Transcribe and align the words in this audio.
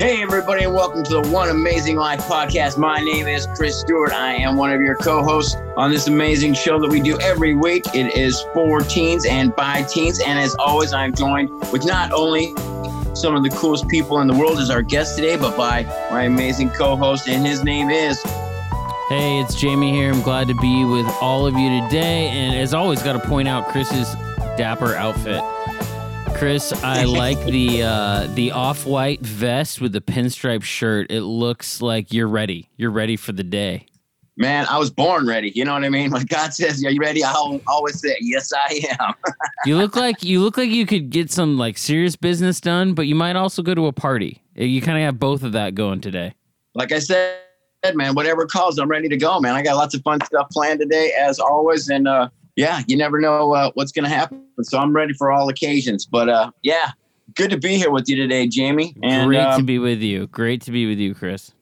Hey, 0.00 0.22
everybody, 0.22 0.64
and 0.64 0.72
welcome 0.72 1.04
to 1.04 1.20
the 1.20 1.28
One 1.28 1.50
Amazing 1.50 1.96
Life 1.96 2.20
podcast. 2.20 2.78
My 2.78 3.00
name 3.00 3.28
is 3.28 3.46
Chris 3.54 3.80
Stewart. 3.80 4.14
I 4.14 4.32
am 4.32 4.56
one 4.56 4.72
of 4.72 4.80
your 4.80 4.96
co 4.96 5.22
hosts 5.22 5.56
on 5.76 5.90
this 5.90 6.06
amazing 6.06 6.54
show 6.54 6.80
that 6.80 6.88
we 6.88 7.00
do 7.02 7.20
every 7.20 7.52
week. 7.52 7.84
It 7.94 8.16
is 8.16 8.40
for 8.54 8.80
teens 8.80 9.26
and 9.26 9.54
by 9.54 9.82
teens. 9.82 10.18
And 10.18 10.38
as 10.38 10.54
always, 10.54 10.94
I'm 10.94 11.14
joined 11.14 11.50
with 11.70 11.84
not 11.84 12.12
only 12.12 12.46
some 13.14 13.36
of 13.36 13.42
the 13.42 13.50
coolest 13.50 13.88
people 13.88 14.20
in 14.20 14.26
the 14.26 14.34
world 14.34 14.58
as 14.58 14.70
our 14.70 14.80
guest 14.80 15.16
today, 15.16 15.36
but 15.36 15.54
by 15.54 15.82
my 16.10 16.22
amazing 16.22 16.70
co 16.70 16.96
host, 16.96 17.28
and 17.28 17.46
his 17.46 17.62
name 17.62 17.90
is. 17.90 18.22
Hey, 19.10 19.38
it's 19.40 19.54
Jamie 19.54 19.92
here. 19.92 20.10
I'm 20.10 20.22
glad 20.22 20.48
to 20.48 20.54
be 20.54 20.82
with 20.86 21.08
all 21.20 21.46
of 21.46 21.58
you 21.58 21.82
today. 21.82 22.28
And 22.28 22.56
as 22.56 22.72
always, 22.72 23.02
got 23.02 23.22
to 23.22 23.28
point 23.28 23.48
out 23.48 23.68
Chris's 23.68 24.10
dapper 24.56 24.94
outfit. 24.94 25.42
Chris, 26.40 26.72
I 26.82 27.04
like 27.04 27.38
the 27.44 27.82
uh, 27.82 28.26
the 28.28 28.52
off 28.52 28.86
white 28.86 29.20
vest 29.20 29.78
with 29.78 29.92
the 29.92 30.00
pinstripe 30.00 30.62
shirt. 30.62 31.10
It 31.10 31.20
looks 31.20 31.82
like 31.82 32.14
you're 32.14 32.28
ready. 32.28 32.70
You're 32.78 32.90
ready 32.90 33.16
for 33.16 33.32
the 33.32 33.44
day. 33.44 33.84
Man, 34.38 34.64
I 34.70 34.78
was 34.78 34.90
born 34.90 35.26
ready. 35.26 35.52
You 35.54 35.66
know 35.66 35.74
what 35.74 35.84
I 35.84 35.90
mean? 35.90 36.10
When 36.12 36.24
God 36.24 36.54
says, 36.54 36.82
"Are 36.82 36.90
you 36.90 36.98
ready?" 36.98 37.22
I'll 37.22 37.60
always 37.66 38.00
say, 38.00 38.16
"Yes, 38.22 38.50
I 38.54 38.80
am." 38.98 39.12
you 39.66 39.76
look 39.76 39.96
like 39.96 40.24
you 40.24 40.40
look 40.40 40.56
like 40.56 40.70
you 40.70 40.86
could 40.86 41.10
get 41.10 41.30
some 41.30 41.58
like 41.58 41.76
serious 41.76 42.16
business 42.16 42.58
done, 42.58 42.94
but 42.94 43.06
you 43.06 43.14
might 43.14 43.36
also 43.36 43.60
go 43.62 43.74
to 43.74 43.86
a 43.86 43.92
party. 43.92 44.42
You 44.54 44.80
kind 44.80 44.96
of 44.96 45.04
have 45.04 45.18
both 45.18 45.42
of 45.42 45.52
that 45.52 45.74
going 45.74 46.00
today. 46.00 46.32
Like 46.74 46.90
I 46.90 47.00
said, 47.00 47.36
man, 47.92 48.14
whatever 48.14 48.46
calls, 48.46 48.78
I'm 48.78 48.88
ready 48.88 49.10
to 49.10 49.16
go, 49.18 49.40
man. 49.40 49.56
I 49.56 49.62
got 49.62 49.76
lots 49.76 49.94
of 49.94 50.00
fun 50.04 50.24
stuff 50.24 50.48
planned 50.48 50.80
today, 50.80 51.12
as 51.20 51.38
always, 51.38 51.90
and 51.90 52.08
uh, 52.08 52.30
yeah, 52.56 52.82
you 52.86 52.96
never 52.96 53.20
know 53.20 53.54
uh, 53.54 53.70
what's 53.74 53.92
going 53.92 54.04
to 54.04 54.10
happen. 54.10 54.44
So 54.62 54.78
I'm 54.78 54.94
ready 54.94 55.12
for 55.14 55.30
all 55.30 55.48
occasions. 55.48 56.06
But 56.06 56.28
uh, 56.28 56.50
yeah, 56.62 56.90
good 57.36 57.50
to 57.50 57.58
be 57.58 57.76
here 57.76 57.90
with 57.90 58.08
you 58.08 58.16
today, 58.16 58.46
Jamie. 58.46 58.94
And, 59.02 59.28
Great 59.28 59.40
um, 59.40 59.60
to 59.60 59.64
be 59.64 59.78
with 59.78 60.00
you. 60.00 60.26
Great 60.28 60.62
to 60.62 60.70
be 60.70 60.86
with 60.86 60.98
you, 60.98 61.14
Chris. 61.14 61.52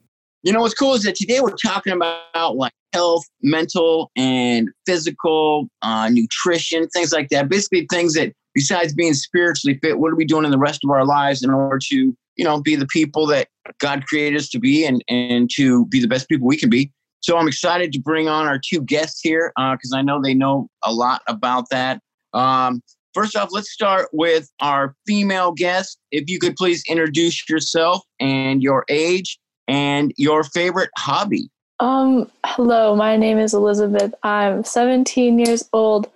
You 0.43 0.53
know 0.53 0.61
what's 0.61 0.75
cool 0.75 0.95
is 0.95 1.03
that 1.03 1.17
today 1.17 1.41
we're 1.41 1.51
talking 1.51 1.93
about 1.93 2.57
like 2.57 2.73
health, 2.93 3.25
mental 3.43 4.11
and 4.17 4.69
physical, 4.87 5.69
uh, 5.83 6.09
nutrition, 6.11 6.89
things 6.89 7.13
like 7.13 7.29
that. 7.31 7.49
Basically, 7.49 7.87
things 7.91 8.15
that 8.15 8.33
besides 8.55 8.95
being 8.95 9.15
spiritually 9.15 9.79
fit, 9.83 9.99
what 9.99 10.13
are 10.13 10.17
we 10.17 10.25
doing 10.25 10.45
in 10.45 10.51
the 10.51 10.59
rest 10.59 10.81
of 10.85 10.91
our 10.91 11.05
lives 11.05 11.43
in 11.43 11.51
order 11.51 11.79
to, 11.91 12.17
you 12.37 12.45
know, 12.45 12.61
be 12.61 12.77
the 12.77 12.87
people 12.87 13.27
that 13.27 13.49
God 13.79 14.07
created 14.07 14.39
us 14.39 14.49
to 14.51 14.59
be 14.59 14.85
and 14.87 15.05
and 15.09 15.51
to 15.57 15.87
be 15.87 16.01
the 16.01 16.09
best 16.09 16.29
people 16.29 16.47
we 16.47 16.57
can 16.57 16.71
be. 16.71 16.91
So 17.21 17.37
I'm 17.37 17.49
excited 17.49 17.93
to 17.93 18.01
bring 18.01 18.29
on 18.29 18.47
our 18.47 18.59
two 18.59 18.83
guests 18.83 19.21
here 19.23 19.53
because 19.57 19.93
uh, 19.93 19.99
I 19.99 20.03
know 20.03 20.21
they 20.23 20.35
know 20.35 20.69
a 20.85 20.93
lot 20.93 21.23
about 21.27 21.69
that. 21.71 22.01
Um, 22.33 22.83
first 23.15 23.37
off, 23.37 23.49
let's 23.53 23.71
start 23.71 24.09
with 24.13 24.51
our 24.61 24.95
female 25.07 25.53
guest. 25.53 25.99
If 26.13 26.29
you 26.29 26.39
could 26.39 26.57
please 26.57 26.83
introduce 26.89 27.49
yourself 27.49 28.03
and 28.21 28.63
your 28.63 28.85
age 28.89 29.39
and 29.67 30.13
your 30.17 30.45
favorite 30.45 30.91
hobby. 30.97 31.51
Um, 31.81 32.31
hello, 32.45 32.97
my 32.97 33.17
name 33.17 33.39
is 33.39 33.55
Elizabeth. 33.55 34.13
I'm 34.25 34.65
17 34.65 35.39
years 35.39 35.69
old, 35.73 36.11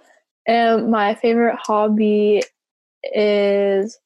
and 0.46 0.90
my 0.90 1.14
favorite 1.14 1.56
hobby 1.60 2.42
is 3.14 3.98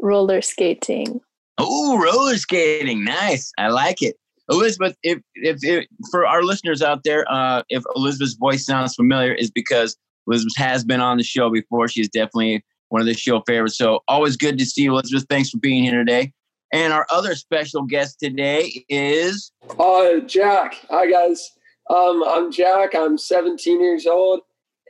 roller 0.00 0.42
skating. 0.42 1.20
Oh, 1.58 1.98
roller 1.98 2.36
skating. 2.36 3.04
Nice. 3.04 3.52
I 3.58 3.68
like 3.68 4.02
it. 4.02 4.16
Elizabeth, 4.50 4.96
if, 5.02 5.18
if, 5.34 5.58
if 5.62 5.86
for 6.10 6.26
our 6.26 6.42
listeners 6.42 6.82
out 6.82 7.04
there, 7.04 7.30
uh, 7.30 7.62
if 7.68 7.82
Elizabeth's 7.94 8.34
voice 8.34 8.64
sounds 8.64 8.94
familiar, 8.94 9.32
is 9.32 9.50
because 9.50 9.96
Elizabeth 10.26 10.56
has 10.56 10.84
been 10.84 11.00
on 11.00 11.18
the 11.18 11.24
show 11.24 11.50
before. 11.50 11.88
She's 11.88 12.08
definitely 12.08 12.64
one 12.88 13.00
of 13.00 13.06
the 13.06 13.14
show 13.14 13.42
favorites. 13.46 13.76
So 13.76 14.00
always 14.08 14.36
good 14.36 14.58
to 14.58 14.64
see 14.64 14.82
you, 14.82 14.92
Elizabeth. 14.92 15.26
Thanks 15.28 15.50
for 15.50 15.58
being 15.58 15.84
here 15.84 15.98
today. 15.98 16.32
And 16.72 16.92
our 16.92 17.06
other 17.10 17.34
special 17.34 17.82
guest 17.82 18.18
today 18.20 18.84
is 18.88 19.52
uh, 19.78 20.20
Jack. 20.26 20.76
Hi 20.90 21.10
guys. 21.10 21.50
Um, 21.88 22.22
I'm 22.26 22.52
Jack. 22.52 22.94
I'm 22.94 23.16
17 23.16 23.80
years 23.80 24.06
old, 24.06 24.40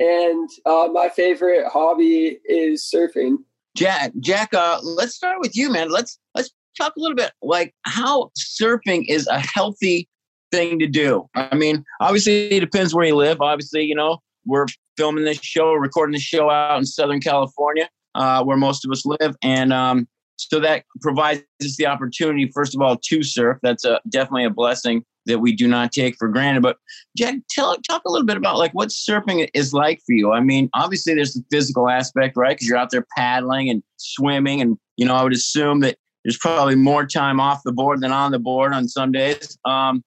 and 0.01 0.51
uh, 0.67 0.89
my 0.93 1.09
favorite 1.09 1.69
hobby 1.69 2.41
is 2.45 2.91
surfing. 2.93 3.37
Jack, 3.77 4.11
Jack, 4.19 4.53
uh, 4.55 4.81
let's 4.83 5.15
start 5.15 5.39
with 5.39 5.57
you, 5.57 5.71
man. 5.71 5.89
Let's 5.89 6.19
let's 6.35 6.51
talk 6.81 6.95
a 6.97 7.01
little 7.01 7.17
bit 7.17 7.33
like 7.43 7.75
how 7.83 8.31
surfing 8.39 9.05
is 9.09 9.27
a 9.27 9.41
healthy 9.41 10.09
thing 10.51 10.79
to 10.79 10.87
do. 10.87 11.29
I 11.35 11.55
mean, 11.55 11.85
obviously 12.01 12.51
it 12.53 12.61
depends 12.61 12.95
where 12.95 13.07
you 13.07 13.17
live. 13.17 13.41
Obviously, 13.41 13.85
you 13.85 13.95
know, 13.95 14.19
we're 14.47 14.67
filming 14.97 15.25
this 15.25 15.41
show, 15.43 15.75
recording 15.75 16.13
this 16.13 16.23
show 16.23 16.51
out 16.51 16.79
in 16.79 16.87
Southern 16.87 17.21
California, 17.21 17.89
uh, 18.15 18.43
where 18.43 18.57
most 18.57 18.85
of 18.85 18.91
us 18.91 19.05
live, 19.05 19.37
and 19.43 19.73
um, 19.73 20.09
so 20.37 20.61
that 20.61 20.85
provides 21.03 21.43
us 21.63 21.77
the 21.77 21.87
opportunity, 21.87 22.51
first 22.55 22.75
of 22.75 22.81
all, 22.81 22.97
to 22.97 23.23
surf. 23.23 23.59
That's 23.63 23.85
a, 23.85 24.01
definitely 24.09 24.45
a 24.45 24.51
blessing 24.51 25.05
that 25.27 25.41
we 25.41 25.55
do 25.55 25.69
not 25.69 25.93
take 25.93 26.17
for 26.17 26.29
granted. 26.29 26.63
But 26.63 26.79
Jack, 27.17 27.37
tell 27.51 27.77
talk 27.89 28.03
a 28.07 28.11
little 28.11 28.27
bit 28.27 28.37
about 28.37 28.57
like 28.57 28.73
what 28.73 28.89
surfing 28.89 29.49
is 29.53 29.75
like 29.75 30.01
for 30.07 30.13
you. 30.15 30.33
I 30.33 30.41
mean, 30.41 30.71
obviously 30.75 31.15
there's 31.15 31.35
the 31.35 31.45
physical 31.51 31.89
aspect, 31.89 32.37
right? 32.37 32.57
Because 32.57 32.69
you're 32.69 32.79
out 32.79 32.91
there 32.91 33.07
paddling 33.17 33.69
and 33.69 33.83
swimming, 33.97 34.61
and 34.61 34.79
you 34.97 35.07
know, 35.07 35.15
I 35.15 35.23
would 35.23 35.35
assume 35.35 35.81
that 35.81 35.99
there's 36.25 36.39
probably 36.39 36.75
more 36.75 37.07
time 37.07 37.41
off 37.41 37.63
the 37.65 37.73
board 37.73 38.01
than 38.01 38.13
on 38.13 38.33
the 38.33 38.39
board 38.39 38.73
on 38.73 38.89
some 38.89 39.13
days. 39.13 39.59
Um, 39.65 40.03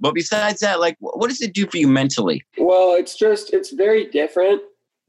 but 0.00 0.14
besides 0.14 0.60
that, 0.60 0.80
like, 0.80 0.96
what 1.00 1.28
does 1.28 1.40
it 1.40 1.54
do 1.54 1.66
for 1.66 1.78
you 1.78 1.88
mentally? 1.88 2.42
Well, 2.58 2.94
it's 2.94 3.16
just 3.16 3.52
it's 3.52 3.70
very 3.70 4.06
different. 4.10 4.60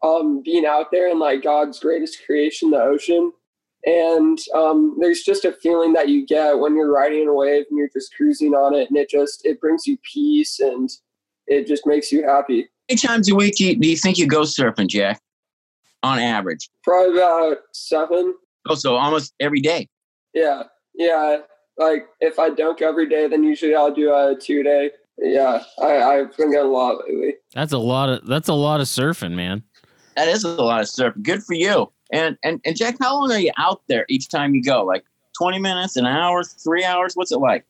Um, 0.03 0.41
being 0.43 0.65
out 0.65 0.87
there 0.91 1.09
in 1.09 1.19
like 1.19 1.43
God's 1.43 1.79
greatest 1.79 2.19
creation, 2.25 2.69
the 2.69 2.81
ocean, 2.81 3.31
and 3.85 4.37
um, 4.53 4.97
there's 4.99 5.23
just 5.23 5.45
a 5.45 5.51
feeling 5.51 5.93
that 5.93 6.09
you 6.09 6.25
get 6.25 6.59
when 6.59 6.75
you're 6.75 6.91
riding 6.91 7.27
a 7.27 7.33
wave 7.33 7.65
and 7.69 7.77
you're 7.77 7.89
just 7.93 8.13
cruising 8.15 8.53
on 8.53 8.73
it, 8.75 8.89
and 8.89 8.97
it 8.97 9.09
just 9.09 9.45
it 9.45 9.59
brings 9.59 9.87
you 9.87 9.97
peace 10.13 10.59
and 10.59 10.89
it 11.47 11.67
just 11.67 11.85
makes 11.85 12.11
you 12.11 12.25
happy. 12.25 12.61
How 12.61 12.93
many 12.93 12.97
times 12.97 13.29
a 13.29 13.35
week 13.35 13.55
do 13.55 13.65
you, 13.65 13.75
do 13.79 13.87
you 13.87 13.97
think 13.97 14.17
you 14.17 14.27
go 14.27 14.41
surfing, 14.41 14.87
Jack? 14.87 15.19
On 16.03 16.19
average, 16.19 16.69
probably 16.83 17.17
about 17.17 17.57
seven. 17.73 18.35
Oh, 18.67 18.75
so 18.75 18.95
almost 18.95 19.33
every 19.39 19.59
day. 19.59 19.87
Yeah, 20.35 20.63
yeah. 20.93 21.37
Like 21.77 22.07
if 22.21 22.37
I 22.37 22.49
dunk 22.51 22.81
every 22.81 23.09
day, 23.09 23.27
then 23.27 23.43
usually 23.43 23.73
I'll 23.73 23.93
do 23.93 24.13
a 24.13 24.35
two 24.39 24.61
day. 24.61 24.91
Yeah, 25.17 25.63
I, 25.81 26.03
I've 26.03 26.37
been 26.37 26.51
getting 26.51 26.67
a 26.67 26.71
lot 26.71 26.97
lately. 27.07 27.35
That's 27.53 27.73
a 27.73 27.77
lot 27.77 28.09
of 28.09 28.27
that's 28.27 28.49
a 28.49 28.53
lot 28.53 28.81
of 28.81 28.87
surfing, 28.87 29.33
man. 29.33 29.63
That 30.15 30.27
is 30.27 30.43
a 30.43 30.49
lot 30.49 30.81
of 30.81 30.87
surfing. 30.87 31.23
Good 31.23 31.43
for 31.43 31.53
you. 31.53 31.91
And 32.11 32.37
and 32.43 32.61
and 32.65 32.75
Jack, 32.75 32.97
how 32.99 33.15
long 33.15 33.31
are 33.31 33.39
you 33.39 33.51
out 33.57 33.81
there 33.87 34.05
each 34.09 34.29
time 34.29 34.53
you 34.53 34.61
go? 34.61 34.83
Like 34.83 35.05
twenty 35.37 35.59
minutes, 35.59 35.95
an 35.95 36.05
hour, 36.05 36.43
three 36.43 36.83
hours? 36.83 37.15
What's 37.15 37.31
it 37.31 37.39
like? 37.39 37.65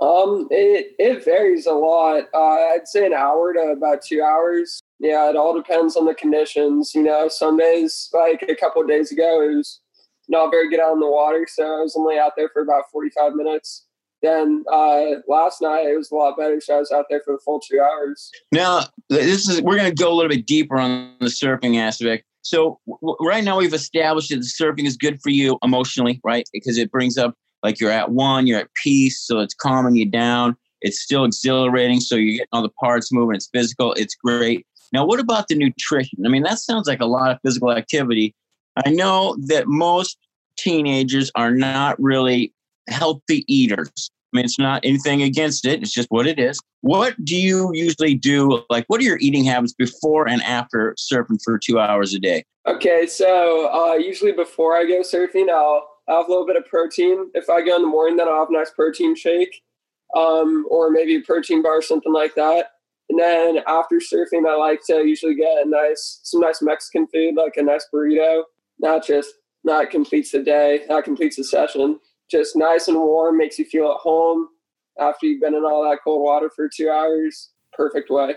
Um, 0.00 0.48
it 0.50 0.94
it 0.98 1.24
varies 1.24 1.66
a 1.66 1.72
lot. 1.72 2.24
Uh, 2.34 2.74
I'd 2.74 2.86
say 2.88 3.06
an 3.06 3.14
hour 3.14 3.52
to 3.54 3.60
about 3.76 4.02
two 4.02 4.22
hours. 4.22 4.82
Yeah, 4.98 5.30
it 5.30 5.36
all 5.36 5.54
depends 5.54 5.96
on 5.96 6.06
the 6.06 6.14
conditions. 6.14 6.94
You 6.94 7.02
know, 7.02 7.28
some 7.28 7.56
days, 7.56 8.10
like 8.12 8.44
a 8.48 8.54
couple 8.54 8.82
days 8.84 9.12
ago, 9.12 9.42
it 9.42 9.56
was 9.56 9.80
not 10.28 10.50
very 10.50 10.70
good 10.70 10.80
out 10.80 10.92
in 10.92 11.00
the 11.00 11.10
water, 11.10 11.46
so 11.50 11.64
I 11.64 11.80
was 11.80 11.96
only 11.96 12.18
out 12.18 12.32
there 12.36 12.48
for 12.52 12.62
about 12.62 12.84
45 12.92 13.34
minutes. 13.34 13.86
Then 14.22 14.64
uh, 14.72 15.16
last 15.26 15.60
night 15.60 15.86
it 15.86 15.96
was 15.96 16.10
a 16.12 16.14
lot 16.14 16.36
better, 16.36 16.60
so 16.60 16.76
I 16.76 16.78
was 16.78 16.92
out 16.92 17.06
there 17.10 17.20
for 17.24 17.34
the 17.34 17.40
full 17.44 17.60
two 17.60 17.80
hours. 17.80 18.30
Now, 18.52 18.84
this 19.08 19.48
is 19.48 19.60
we're 19.62 19.76
going 19.76 19.94
to 19.94 20.02
go 20.02 20.12
a 20.12 20.14
little 20.14 20.30
bit 20.30 20.46
deeper 20.46 20.78
on 20.78 21.16
the 21.18 21.26
surfing 21.26 21.76
aspect. 21.76 22.24
So 22.42 22.78
w- 22.86 23.16
right 23.20 23.42
now 23.42 23.58
we've 23.58 23.74
established 23.74 24.30
that 24.30 24.40
surfing 24.40 24.86
is 24.86 24.96
good 24.96 25.20
for 25.20 25.30
you 25.30 25.58
emotionally, 25.62 26.20
right? 26.22 26.48
Because 26.52 26.78
it 26.78 26.90
brings 26.92 27.18
up 27.18 27.34
like 27.64 27.80
you're 27.80 27.90
at 27.90 28.10
one, 28.10 28.46
you're 28.46 28.60
at 28.60 28.72
peace, 28.82 29.20
so 29.20 29.40
it's 29.40 29.54
calming 29.54 29.96
you 29.96 30.06
down. 30.06 30.56
It's 30.82 31.00
still 31.00 31.24
exhilarating, 31.24 32.00
so 32.00 32.16
you're 32.16 32.32
getting 32.32 32.48
all 32.52 32.62
the 32.62 32.70
parts 32.80 33.12
moving. 33.12 33.36
It's 33.36 33.48
physical. 33.52 33.92
It's 33.94 34.14
great. 34.14 34.66
Now, 34.92 35.06
what 35.06 35.20
about 35.20 35.48
the 35.48 35.54
nutrition? 35.54 36.24
I 36.26 36.28
mean, 36.28 36.42
that 36.42 36.58
sounds 36.58 36.86
like 36.86 37.00
a 37.00 37.06
lot 37.06 37.30
of 37.30 37.38
physical 37.42 37.72
activity. 37.72 38.34
I 38.84 38.90
know 38.90 39.36
that 39.46 39.66
most 39.66 40.18
teenagers 40.56 41.30
are 41.34 41.50
not 41.50 42.00
really 42.00 42.52
healthy 42.88 43.44
eaters. 43.52 44.10
I 44.32 44.38
mean, 44.38 44.44
it's 44.46 44.58
not 44.58 44.82
anything 44.84 45.22
against 45.22 45.66
it. 45.66 45.82
It's 45.82 45.92
just 45.92 46.08
what 46.10 46.26
it 46.26 46.38
is. 46.38 46.58
What 46.80 47.22
do 47.22 47.36
you 47.36 47.70
usually 47.74 48.14
do? 48.14 48.62
Like, 48.70 48.84
what 48.86 49.00
are 49.00 49.04
your 49.04 49.18
eating 49.20 49.44
habits 49.44 49.74
before 49.74 50.26
and 50.26 50.42
after 50.42 50.94
surfing 50.98 51.38
for 51.44 51.58
two 51.58 51.78
hours 51.78 52.14
a 52.14 52.18
day? 52.18 52.44
Okay, 52.66 53.06
so 53.06 53.70
uh, 53.72 53.94
usually 53.94 54.32
before 54.32 54.76
I 54.76 54.84
go 54.84 55.00
surfing, 55.00 55.50
I'll, 55.50 55.86
I'll 56.08 56.18
have 56.18 56.28
a 56.28 56.30
little 56.30 56.46
bit 56.46 56.56
of 56.56 56.64
protein. 56.66 57.30
If 57.34 57.50
I 57.50 57.62
go 57.64 57.76
in 57.76 57.82
the 57.82 57.88
morning, 57.88 58.16
then 58.16 58.28
I'll 58.28 58.40
have 58.40 58.48
a 58.48 58.52
nice 58.52 58.70
protein 58.70 59.14
shake 59.14 59.62
um, 60.16 60.66
or 60.70 60.90
maybe 60.90 61.16
a 61.16 61.20
protein 61.20 61.62
bar, 61.62 61.82
something 61.82 62.12
like 62.12 62.34
that. 62.36 62.70
And 63.10 63.18
then 63.18 63.58
after 63.66 63.96
surfing, 63.96 64.48
I 64.48 64.56
like 64.56 64.80
to 64.86 65.04
usually 65.04 65.34
get 65.34 65.66
a 65.66 65.68
nice, 65.68 66.20
some 66.22 66.40
nice 66.40 66.62
Mexican 66.62 67.06
food, 67.08 67.34
like 67.34 67.56
a 67.56 67.62
nice 67.62 67.86
burrito. 67.92 68.44
Not 68.82 69.06
just 69.06 69.32
not 69.64 69.90
completes 69.90 70.32
the 70.32 70.42
day, 70.42 70.84
not 70.88 71.04
completes 71.04 71.36
the 71.36 71.44
session. 71.44 71.98
Just 72.30 72.56
nice 72.56 72.88
and 72.88 72.98
warm, 72.98 73.38
makes 73.38 73.58
you 73.58 73.64
feel 73.64 73.90
at 73.92 73.98
home 73.98 74.48
after 74.98 75.26
you've 75.26 75.40
been 75.40 75.54
in 75.54 75.64
all 75.64 75.88
that 75.88 75.98
cold 76.02 76.22
water 76.22 76.50
for 76.54 76.68
two 76.68 76.90
hours. 76.90 77.50
Perfect 77.72 78.10
way. 78.10 78.34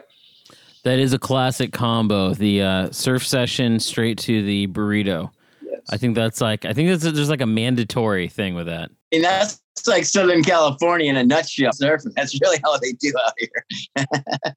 That 0.83 0.99
is 0.99 1.13
a 1.13 1.19
classic 1.19 1.73
combo. 1.73 2.33
The 2.33 2.61
uh, 2.61 2.91
surf 2.91 3.25
session 3.25 3.79
straight 3.79 4.19
to 4.19 4.43
the 4.43 4.67
burrito. 4.67 5.31
Yes. 5.63 5.81
I 5.89 5.97
think 5.97 6.15
that's 6.15 6.41
like 6.41 6.63
I 6.63 6.73
think 6.73 6.89
that's 6.89 7.03
there's 7.03 7.29
like 7.29 7.41
a 7.41 7.47
mandatory 7.47 8.29
thing 8.29 8.53
with 8.53 8.67
that. 8.67 8.91
And 9.11 9.23
that's 9.23 9.61
That's 9.75 9.87
like 9.87 10.05
Southern 10.05 10.43
California 10.43 11.09
in 11.09 11.17
a 11.17 11.23
nutshell. 11.23 11.71
Surfing. 11.71 12.13
That's 12.15 12.39
really 12.39 12.59
how 12.63 12.77
they 12.77 12.93
do 12.93 13.13
out 13.25 13.33
here. 13.37 14.05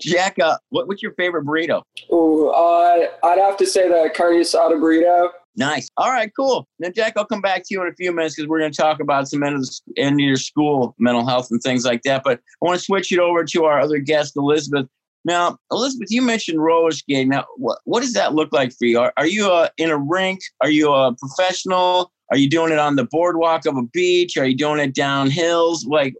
Jack, 0.00 0.38
uh, 0.38 0.58
what, 0.70 0.88
what's 0.88 1.02
your 1.02 1.14
favorite 1.14 1.44
burrito? 1.46 1.82
Ooh, 2.12 2.48
uh, 2.48 3.08
I'd 3.22 3.38
have 3.38 3.56
to 3.58 3.66
say 3.66 3.88
the 3.88 4.10
carne 4.14 4.36
asada 4.36 4.74
burrito. 4.74 5.30
Nice. 5.56 5.88
All 5.96 6.10
right, 6.10 6.30
cool. 6.36 6.66
Now, 6.80 6.90
Jack, 6.90 7.14
I'll 7.16 7.24
come 7.24 7.40
back 7.40 7.62
to 7.66 7.66
you 7.70 7.82
in 7.82 7.88
a 7.88 7.94
few 7.94 8.12
minutes 8.12 8.34
because 8.34 8.48
we're 8.48 8.58
going 8.58 8.72
to 8.72 8.76
talk 8.76 9.00
about 9.00 9.28
some 9.28 9.42
end 9.42 9.54
of, 9.54 9.62
the, 9.62 10.02
end 10.02 10.20
of 10.20 10.24
your 10.24 10.36
school 10.36 10.96
mental 10.98 11.26
health 11.26 11.48
and 11.50 11.62
things 11.62 11.84
like 11.84 12.02
that. 12.02 12.22
But 12.24 12.40
I 12.40 12.66
want 12.66 12.78
to 12.78 12.84
switch 12.84 13.12
it 13.12 13.20
over 13.20 13.44
to 13.44 13.64
our 13.64 13.80
other 13.80 13.98
guest, 13.98 14.36
Elizabeth. 14.36 14.86
Now, 15.24 15.56
Elizabeth, 15.70 16.10
you 16.10 16.22
mentioned 16.22 16.62
roller 16.62 16.90
skating. 16.90 17.28
Now, 17.28 17.44
what, 17.56 17.78
what 17.84 18.00
does 18.00 18.12
that 18.14 18.34
look 18.34 18.52
like 18.52 18.72
for 18.72 18.84
you? 18.84 18.98
Are, 18.98 19.12
are 19.16 19.26
you 19.26 19.50
uh, 19.50 19.68
in 19.78 19.90
a 19.90 19.96
rink? 19.96 20.40
Are 20.60 20.70
you 20.70 20.92
a 20.92 21.14
professional? 21.14 22.12
Are 22.30 22.36
you 22.36 22.50
doing 22.50 22.72
it 22.72 22.78
on 22.78 22.96
the 22.96 23.06
boardwalk 23.10 23.64
of 23.66 23.76
a 23.76 23.82
beach? 23.92 24.36
Are 24.36 24.46
you 24.46 24.56
doing 24.56 24.80
it 24.80 24.94
down 24.94 25.30
hills? 25.30 25.86
Like, 25.86 26.14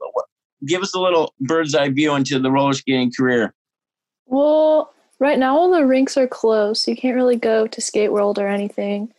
give 0.67 0.83
us 0.83 0.95
a 0.95 1.01
little 1.01 1.35
bird's 1.41 1.75
eye 1.75 1.89
view 1.89 2.15
into 2.15 2.39
the 2.39 2.51
roller 2.51 2.73
skating 2.73 3.13
career. 3.17 3.55
Well, 4.27 4.93
right 5.21 5.39
now 5.39 5.57
all 5.57 5.71
the 5.71 5.87
rinks 5.87 6.17
are 6.17 6.29
closed, 6.29 6.83
so 6.83 6.91
you 6.91 6.97
can't 6.97 7.17
really 7.17 7.37
go 7.37 7.67
to 7.67 7.81
Skate 7.81 8.13
World 8.13 8.39
or 8.39 8.49
anything. 8.49 9.13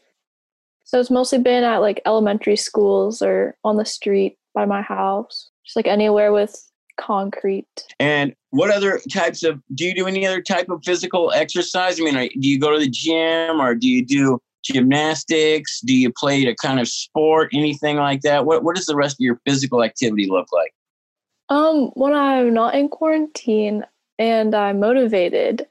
So 0.83 0.99
it's 0.99 1.11
mostly 1.11 1.39
been 1.39 1.63
at 1.63 1.77
like 1.77 2.01
elementary 2.05 2.55
schools 2.55 3.21
or 3.21 3.57
on 3.63 3.77
the 3.77 3.85
street 3.85 4.37
by 4.53 4.65
my 4.65 4.81
house, 4.81 5.49
just 5.63 5.75
like 5.75 5.87
anywhere 5.87 6.31
with 6.31 6.55
concrete. 6.97 7.67
And 7.99 8.35
what 8.51 8.69
other 8.69 9.01
types 9.11 9.43
of 9.43 9.61
do 9.73 9.85
you 9.85 9.95
do 9.95 10.07
any 10.07 10.25
other 10.25 10.41
type 10.41 10.69
of 10.69 10.81
physical 10.85 11.31
exercise? 11.33 11.99
I 11.99 12.03
mean, 12.03 12.15
are, 12.15 12.27
do 12.39 12.47
you 12.47 12.59
go 12.59 12.71
to 12.71 12.79
the 12.79 12.89
gym 12.89 13.59
or 13.59 13.75
do 13.75 13.87
you 13.87 14.05
do 14.05 14.39
gymnastics? 14.63 15.81
Do 15.81 15.95
you 15.95 16.11
play 16.11 16.45
a 16.45 16.55
kind 16.55 16.79
of 16.79 16.87
sport, 16.87 17.49
anything 17.53 17.97
like 17.97 18.21
that? 18.21 18.45
What 18.45 18.63
what 18.63 18.75
does 18.75 18.85
the 18.85 18.95
rest 18.95 19.15
of 19.15 19.23
your 19.23 19.39
physical 19.45 19.83
activity 19.83 20.27
look 20.29 20.47
like? 20.51 20.73
Um, 21.49 21.91
when 21.93 22.13
I'm 22.13 22.53
not 22.53 22.75
in 22.75 22.89
quarantine 22.89 23.83
and 24.17 24.55
I'm 24.55 24.79
motivated, 24.79 25.67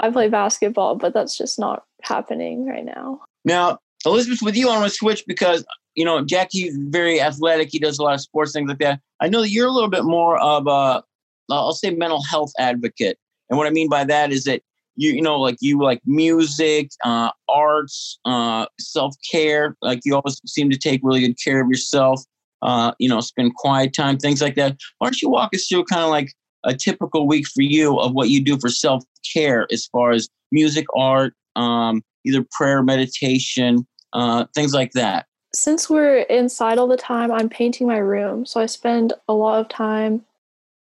I 0.00 0.10
play 0.10 0.28
basketball, 0.28 0.96
but 0.96 1.14
that's 1.14 1.36
just 1.36 1.58
not 1.58 1.84
happening 2.02 2.66
right 2.66 2.84
now. 2.84 3.20
Now, 3.44 3.78
Elizabeth, 4.04 4.40
with 4.42 4.56
you, 4.56 4.68
I 4.68 4.78
want 4.78 4.90
to 4.90 4.96
switch 4.96 5.24
because 5.26 5.64
you 5.94 6.04
know 6.04 6.24
Jackie's 6.24 6.76
very 6.76 7.20
athletic. 7.20 7.70
He 7.70 7.78
does 7.78 7.98
a 7.98 8.02
lot 8.02 8.14
of 8.14 8.20
sports 8.20 8.52
things 8.52 8.68
like 8.68 8.78
that. 8.78 9.00
I 9.20 9.28
know 9.28 9.42
that 9.42 9.50
you're 9.50 9.68
a 9.68 9.72
little 9.72 9.90
bit 9.90 10.04
more 10.04 10.38
of 10.38 10.66
a, 10.66 11.02
I'll 11.50 11.72
say, 11.72 11.90
mental 11.90 12.22
health 12.22 12.52
advocate. 12.58 13.18
And 13.48 13.58
what 13.58 13.66
I 13.66 13.70
mean 13.70 13.88
by 13.88 14.04
that 14.04 14.32
is 14.32 14.44
that 14.44 14.62
you, 14.96 15.12
you 15.12 15.22
know, 15.22 15.38
like 15.40 15.56
you 15.60 15.80
like 15.80 16.00
music, 16.04 16.90
uh, 17.04 17.30
arts, 17.48 18.18
uh, 18.24 18.66
self 18.80 19.14
care. 19.30 19.76
Like 19.82 20.00
you 20.04 20.14
always 20.14 20.40
seem 20.46 20.70
to 20.70 20.78
take 20.78 21.00
really 21.02 21.20
good 21.20 21.36
care 21.42 21.62
of 21.62 21.68
yourself. 21.68 22.22
Uh, 22.62 22.92
you 22.98 23.08
know, 23.08 23.20
spend 23.20 23.54
quiet 23.56 23.92
time, 23.92 24.16
things 24.16 24.40
like 24.40 24.54
that. 24.54 24.76
Why 24.98 25.08
don't 25.08 25.20
you 25.20 25.28
walk 25.28 25.50
us 25.54 25.66
through 25.66 25.84
kind 25.84 26.02
of 26.02 26.10
like 26.10 26.32
a 26.64 26.74
typical 26.74 27.26
week 27.26 27.46
for 27.46 27.62
you 27.62 27.98
of 27.98 28.12
what 28.12 28.28
you 28.28 28.42
do 28.42 28.58
for 28.58 28.68
self 28.68 29.04
care 29.32 29.66
as 29.72 29.86
far 29.86 30.12
as 30.12 30.28
music, 30.52 30.86
art, 30.96 31.34
um, 31.56 32.02
either 32.24 32.44
prayer, 32.52 32.82
meditation, 32.82 33.86
uh, 34.12 34.46
things 34.54 34.72
like 34.72 34.92
that. 34.92 35.26
Since 35.54 35.90
we're 35.90 36.20
inside 36.20 36.78
all 36.78 36.86
the 36.86 36.96
time, 36.96 37.30
I'm 37.30 37.48
painting 37.48 37.86
my 37.86 37.98
room. 37.98 38.46
So 38.46 38.60
I 38.60 38.66
spend 38.66 39.12
a 39.28 39.34
lot 39.34 39.60
of 39.60 39.68
time 39.68 40.24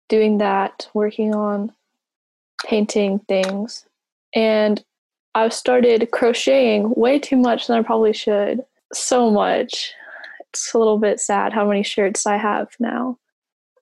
doing 0.08 0.38
that, 0.38 0.88
working 0.94 1.34
on 1.34 1.73
painting 2.64 3.20
things. 3.28 3.84
And 4.34 4.82
I've 5.34 5.52
started 5.52 6.11
crocheting 6.11 6.93
way 6.96 7.19
too 7.19 7.37
much 7.37 7.67
than 7.67 7.78
I 7.78 7.82
probably 7.82 8.12
should. 8.12 8.64
So 8.93 9.31
much. 9.31 9.93
It's 10.52 10.72
a 10.75 10.78
little 10.78 10.98
bit 10.98 11.20
sad 11.20 11.52
how 11.52 11.66
many 11.66 11.82
shirts 11.82 12.26
I 12.26 12.37
have 12.37 12.69
now 12.78 13.19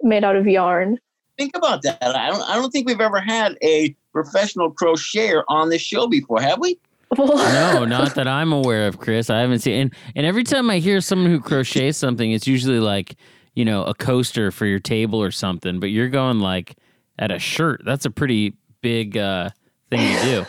made 0.02 0.24
out 0.24 0.36
of 0.36 0.46
yarn. 0.46 0.98
Think 1.38 1.56
about 1.56 1.82
that. 1.82 1.98
I 2.02 2.30
don't 2.30 2.42
I 2.42 2.54
don't 2.54 2.70
think 2.70 2.86
we've 2.86 3.00
ever 3.00 3.20
had 3.20 3.56
a 3.62 3.94
professional 4.12 4.72
crocheter 4.72 5.42
on 5.48 5.68
this 5.68 5.82
show 5.82 6.06
before, 6.06 6.40
have 6.40 6.60
we? 6.60 6.78
no, 7.18 7.84
not 7.88 8.14
that 8.14 8.28
I'm 8.28 8.52
aware 8.52 8.86
of, 8.86 8.98
Chris. 8.98 9.30
I 9.30 9.40
haven't 9.40 9.60
seen. 9.60 9.80
And 9.80 9.94
and 10.16 10.26
every 10.26 10.44
time 10.44 10.70
I 10.70 10.78
hear 10.78 11.00
someone 11.00 11.30
who 11.30 11.40
crochets 11.40 11.98
something, 11.98 12.30
it's 12.30 12.46
usually 12.46 12.80
like 12.80 13.16
you 13.54 13.64
know 13.64 13.84
a 13.84 13.94
coaster 13.94 14.50
for 14.50 14.66
your 14.66 14.80
table 14.80 15.22
or 15.22 15.30
something. 15.30 15.80
But 15.80 15.86
you're 15.90 16.08
going 16.08 16.40
like 16.40 16.76
at 17.18 17.30
a 17.30 17.38
shirt. 17.38 17.82
That's 17.84 18.04
a 18.04 18.10
pretty 18.10 18.54
big 18.80 19.16
uh, 19.16 19.50
thing 19.90 20.16
to 20.16 20.22
do. 20.24 20.46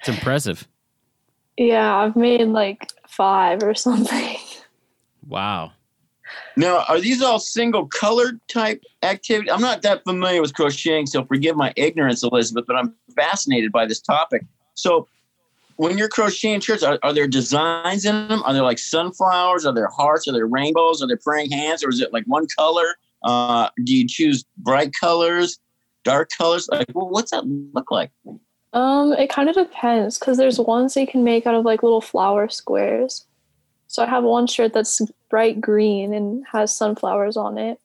It's 0.00 0.08
impressive. 0.08 0.68
Yeah, 1.56 1.96
I've 1.96 2.16
made 2.16 2.46
like 2.48 2.92
five 3.08 3.62
or 3.62 3.74
something. 3.74 4.33
Wow. 5.28 5.72
Now, 6.56 6.84
are 6.88 7.00
these 7.00 7.22
all 7.22 7.38
single 7.38 7.86
colored 7.86 8.40
type 8.48 8.82
activity? 9.02 9.50
I'm 9.50 9.60
not 9.60 9.82
that 9.82 10.04
familiar 10.04 10.40
with 10.40 10.54
crocheting, 10.54 11.06
so 11.06 11.24
forgive 11.24 11.56
my 11.56 11.72
ignorance, 11.76 12.22
Elizabeth, 12.22 12.64
but 12.66 12.76
I'm 12.76 12.94
fascinated 13.14 13.72
by 13.72 13.86
this 13.86 14.00
topic. 14.00 14.42
So, 14.74 15.06
when 15.76 15.98
you're 15.98 16.08
crocheting 16.08 16.60
shirts, 16.60 16.82
are, 16.82 16.98
are 17.02 17.12
there 17.12 17.26
designs 17.26 18.04
in 18.04 18.28
them? 18.28 18.42
Are 18.44 18.52
there 18.52 18.62
like 18.62 18.78
sunflowers? 18.78 19.66
Are 19.66 19.74
there 19.74 19.88
hearts? 19.88 20.28
Are 20.28 20.32
there 20.32 20.46
rainbows? 20.46 21.02
Are 21.02 21.08
there 21.08 21.18
praying 21.18 21.50
hands? 21.50 21.82
Or 21.82 21.88
is 21.88 22.00
it 22.00 22.12
like 22.12 22.24
one 22.26 22.46
color? 22.56 22.94
Uh, 23.24 23.68
do 23.82 23.96
you 23.96 24.06
choose 24.06 24.44
bright 24.58 24.92
colors, 24.98 25.58
dark 26.04 26.30
colors? 26.36 26.68
Like, 26.70 26.86
well, 26.94 27.08
what's 27.08 27.32
that 27.32 27.44
look 27.72 27.90
like? 27.90 28.12
Um, 28.72 29.14
it 29.14 29.30
kind 29.30 29.48
of 29.48 29.56
depends 29.56 30.18
because 30.18 30.36
there's 30.36 30.60
ones 30.60 30.94
that 30.94 31.00
you 31.00 31.06
can 31.06 31.24
make 31.24 31.46
out 31.46 31.54
of 31.54 31.64
like 31.64 31.82
little 31.82 32.00
flower 32.00 32.48
squares. 32.48 33.26
So 33.88 34.02
I 34.02 34.06
have 34.06 34.24
one 34.24 34.46
shirt 34.46 34.72
that's 34.72 35.00
bright 35.28 35.60
green 35.60 36.12
and 36.12 36.44
has 36.50 36.74
sunflowers 36.74 37.36
on 37.36 37.58
it. 37.58 37.80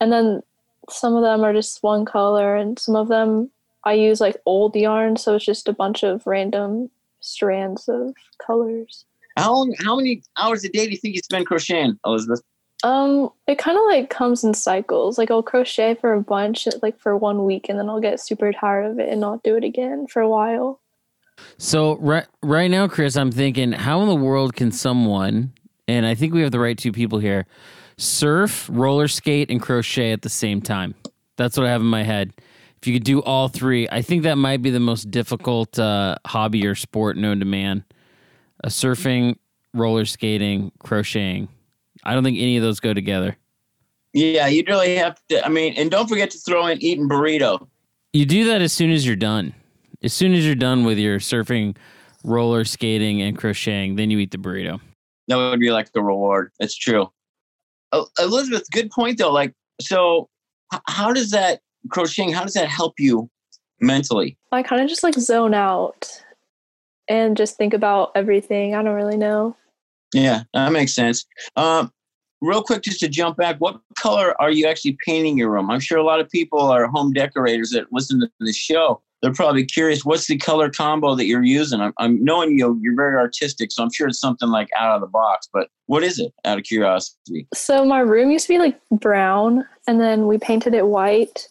And 0.00 0.12
then 0.12 0.42
some 0.90 1.14
of 1.14 1.22
them 1.22 1.42
are 1.42 1.52
just 1.52 1.82
one 1.82 2.04
color 2.04 2.56
and 2.56 2.78
some 2.78 2.96
of 2.96 3.08
them 3.08 3.50
I 3.86 3.92
use 3.92 4.20
like 4.20 4.36
old 4.46 4.74
yarn, 4.74 5.16
so 5.16 5.36
it's 5.36 5.44
just 5.44 5.68
a 5.68 5.72
bunch 5.72 6.02
of 6.02 6.26
random 6.26 6.90
strands 7.20 7.88
of 7.88 8.14
colors. 8.44 9.04
How 9.36 9.54
long, 9.54 9.74
how 9.78 9.94
many 9.94 10.22
hours 10.38 10.64
a 10.64 10.68
day 10.68 10.86
do 10.86 10.90
you 10.90 10.96
think 10.96 11.14
you 11.14 11.20
spend 11.20 11.46
crocheting, 11.46 11.96
Elizabeth? 12.04 12.42
Um, 12.82 13.30
it 13.46 13.58
kind 13.58 13.78
of 13.78 13.84
like 13.86 14.10
comes 14.10 14.42
in 14.42 14.54
cycles. 14.54 15.18
Like 15.18 15.30
I'll 15.30 15.42
crochet 15.42 15.94
for 15.94 16.14
a 16.14 16.20
bunch, 16.20 16.66
like 16.82 16.98
for 16.98 17.16
one 17.16 17.44
week, 17.44 17.68
and 17.68 17.78
then 17.78 17.88
I'll 17.88 18.00
get 18.00 18.20
super 18.20 18.52
tired 18.52 18.86
of 18.86 18.98
it 18.98 19.08
and 19.08 19.20
not 19.20 19.44
do 19.44 19.56
it 19.56 19.62
again 19.62 20.08
for 20.08 20.20
a 20.20 20.28
while. 20.28 20.80
So 21.58 21.96
right 21.98 22.26
right 22.42 22.70
now, 22.70 22.88
Chris, 22.88 23.16
I'm 23.16 23.32
thinking, 23.32 23.72
how 23.72 24.02
in 24.02 24.08
the 24.08 24.14
world 24.14 24.54
can 24.54 24.72
someone, 24.72 25.52
and 25.88 26.06
I 26.06 26.14
think 26.14 26.34
we 26.34 26.42
have 26.42 26.52
the 26.52 26.60
right 26.60 26.76
two 26.76 26.92
people 26.92 27.18
here, 27.18 27.46
surf, 27.96 28.68
roller 28.72 29.08
skate, 29.08 29.50
and 29.50 29.60
crochet 29.60 30.12
at 30.12 30.22
the 30.22 30.28
same 30.28 30.60
time? 30.60 30.94
That's 31.36 31.56
what 31.56 31.66
I 31.66 31.70
have 31.70 31.80
in 31.80 31.86
my 31.86 32.02
head 32.02 32.32
if 32.86 32.86
you 32.86 32.94
could 32.94 33.04
do 33.04 33.20
all 33.22 33.48
three, 33.48 33.88
I 33.90 34.02
think 34.02 34.22
that 34.22 34.36
might 34.36 34.62
be 34.62 34.70
the 34.70 34.78
most 34.78 35.10
difficult 35.10 35.76
uh, 35.78 36.16
hobby 36.26 36.66
or 36.66 36.76
sport 36.76 37.16
known 37.16 37.40
to 37.40 37.44
man. 37.44 37.84
A 38.62 38.68
surfing, 38.68 39.36
roller 39.74 40.04
skating, 40.04 40.70
crocheting. 40.78 41.48
I 42.04 42.14
don't 42.14 42.22
think 42.22 42.38
any 42.38 42.56
of 42.56 42.62
those 42.62 42.78
go 42.80 42.94
together. 42.94 43.36
Yeah, 44.12 44.46
you'd 44.46 44.68
really 44.68 44.94
have 44.94 45.20
to. 45.28 45.44
I 45.44 45.48
mean, 45.48 45.74
and 45.76 45.90
don't 45.90 46.08
forget 46.08 46.30
to 46.30 46.38
throw 46.38 46.66
in 46.66 46.80
eating 46.80 47.08
burrito. 47.08 47.66
You 48.12 48.24
do 48.24 48.44
that 48.44 48.62
as 48.62 48.72
soon 48.72 48.90
as 48.90 49.04
you're 49.04 49.16
done. 49.16 49.52
As 50.06 50.12
soon 50.12 50.34
as 50.34 50.46
you're 50.46 50.54
done 50.54 50.84
with 50.84 50.98
your 50.98 51.18
surfing, 51.18 51.76
roller 52.22 52.64
skating, 52.64 53.22
and 53.22 53.36
crocheting, 53.36 53.96
then 53.96 54.08
you 54.08 54.20
eat 54.20 54.30
the 54.30 54.38
burrito. 54.38 54.80
That 55.26 55.34
would 55.34 55.58
be 55.58 55.72
like 55.72 55.90
the 55.90 56.00
reward. 56.00 56.52
That's 56.60 56.76
true. 56.76 57.10
Elizabeth, 58.20 58.70
good 58.70 58.88
point 58.92 59.18
though. 59.18 59.32
Like, 59.32 59.52
so 59.80 60.28
how 60.86 61.12
does 61.12 61.32
that 61.32 61.58
crocheting, 61.90 62.32
how 62.32 62.44
does 62.44 62.54
that 62.54 62.68
help 62.68 62.94
you 63.00 63.28
mentally? 63.80 64.38
I 64.52 64.62
kind 64.62 64.80
of 64.80 64.88
just 64.88 65.02
like 65.02 65.14
zone 65.14 65.54
out 65.54 66.22
and 67.08 67.36
just 67.36 67.56
think 67.56 67.74
about 67.74 68.12
everything. 68.14 68.76
I 68.76 68.84
don't 68.84 68.94
really 68.94 69.16
know. 69.16 69.56
Yeah, 70.14 70.44
that 70.54 70.70
makes 70.70 70.94
sense. 70.94 71.26
Um, 71.56 71.90
real 72.40 72.62
quick, 72.62 72.82
just 72.82 73.00
to 73.00 73.08
jump 73.08 73.38
back, 73.38 73.56
what 73.58 73.80
color 73.98 74.40
are 74.40 74.52
you 74.52 74.68
actually 74.68 74.96
painting 75.04 75.36
your 75.36 75.50
room? 75.50 75.68
I'm 75.68 75.80
sure 75.80 75.98
a 75.98 76.04
lot 76.04 76.20
of 76.20 76.30
people 76.30 76.60
are 76.60 76.86
home 76.86 77.12
decorators 77.12 77.70
that 77.70 77.92
listen 77.92 78.20
to 78.20 78.30
the 78.38 78.52
show. 78.52 79.02
They're 79.22 79.32
probably 79.32 79.64
curious, 79.64 80.04
what's 80.04 80.26
the 80.26 80.36
color 80.36 80.70
combo 80.70 81.14
that 81.14 81.24
you're 81.24 81.42
using? 81.42 81.80
I'm, 81.80 81.92
I'm 81.98 82.22
knowing 82.22 82.58
you, 82.58 82.78
you're 82.82 82.94
very 82.94 83.16
artistic, 83.16 83.72
so 83.72 83.82
I'm 83.82 83.90
sure 83.92 84.08
it's 84.08 84.20
something 84.20 84.50
like 84.50 84.68
out 84.78 84.94
of 84.94 85.00
the 85.00 85.06
box. 85.06 85.48
But 85.52 85.68
what 85.86 86.02
is 86.02 86.18
it, 86.18 86.32
out 86.44 86.58
of 86.58 86.64
curiosity? 86.64 87.48
So 87.54 87.84
my 87.84 88.00
room 88.00 88.30
used 88.30 88.46
to 88.46 88.52
be 88.52 88.58
like 88.58 88.78
brown, 88.90 89.66
and 89.86 90.00
then 90.00 90.26
we 90.26 90.38
painted 90.38 90.74
it 90.74 90.86
white 90.86 91.48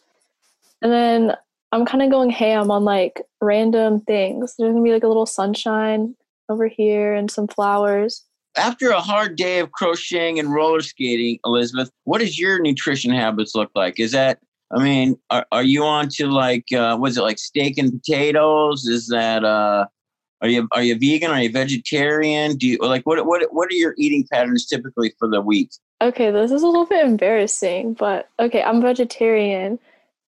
and 0.86 0.94
then 0.94 1.36
I'm 1.72 1.84
kind 1.84 2.04
of 2.04 2.12
going 2.12 2.30
ham 2.30 2.70
on 2.70 2.84
like 2.84 3.22
random 3.42 4.02
things. 4.02 4.54
There's 4.58 4.72
gonna 4.72 4.84
be 4.84 4.94
like 4.94 5.04
a 5.04 5.08
little 5.08 5.26
sunshine 5.26 6.16
over 6.48 6.68
here 6.68 7.16
and 7.16 7.30
some 7.30 7.48
flowers. 7.48 8.24
After 8.56 8.92
a 8.92 9.02
hard 9.02 9.36
day 9.36 9.60
of 9.60 9.72
crocheting 9.72 10.38
and 10.38 10.54
roller 10.54 10.82
skating, 10.82 11.40
Elizabeth, 11.44 11.90
what 12.04 12.20
does 12.20 12.40
your 12.40 12.62
nutrition 12.62 13.12
habits 13.12 13.56
look 13.56 13.72
like? 13.74 14.00
Is 14.00 14.12
that, 14.12 14.38
I 14.76 14.84
mean, 14.84 15.18
are, 15.30 15.46
are 15.52 15.64
you 15.64 15.84
on 15.84 16.10
to 16.16 16.28
like, 16.28 16.66
uh, 16.74 16.98
was 17.00 17.18
it 17.18 17.22
like 17.22 17.40
steak 17.40 17.78
and 17.78 17.92
potatoes? 17.92 18.86
Is 18.86 19.08
that, 19.08 19.46
uh, 19.46 19.86
Are 20.42 20.50
you 20.50 20.68
are 20.74 20.84
you 20.84 21.00
vegan? 21.00 21.32
Are 21.32 21.42
you 21.42 21.50
vegetarian? 21.50 22.58
Do 22.58 22.68
you 22.68 22.78
like 22.80 23.04
what 23.06 23.26
what 23.26 23.42
what 23.52 23.70
are 23.72 23.76
your 23.76 23.96
eating 23.98 24.28
patterns 24.32 24.68
typically 24.68 25.14
for 25.18 25.30
the 25.30 25.42
week? 25.42 25.72
Okay, 26.02 26.30
this 26.30 26.52
is 26.52 26.62
a 26.62 26.68
little 26.68 26.86
bit 26.86 27.06
embarrassing, 27.06 27.94
but 27.94 28.30
okay, 28.38 28.62
I'm 28.62 28.82
vegetarian, 28.82 29.80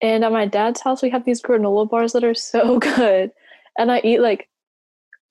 and 0.02 0.24
at 0.24 0.32
my 0.32 0.48
dad's 0.48 0.82
house 0.82 1.02
we 1.04 1.10
have 1.12 1.26
these 1.26 1.42
granola 1.42 1.88
bars 1.88 2.14
that 2.14 2.24
are 2.24 2.34
so 2.54 2.80
good, 2.80 3.32
and 3.78 3.92
I 3.92 4.00
eat 4.04 4.22
like 4.22 4.50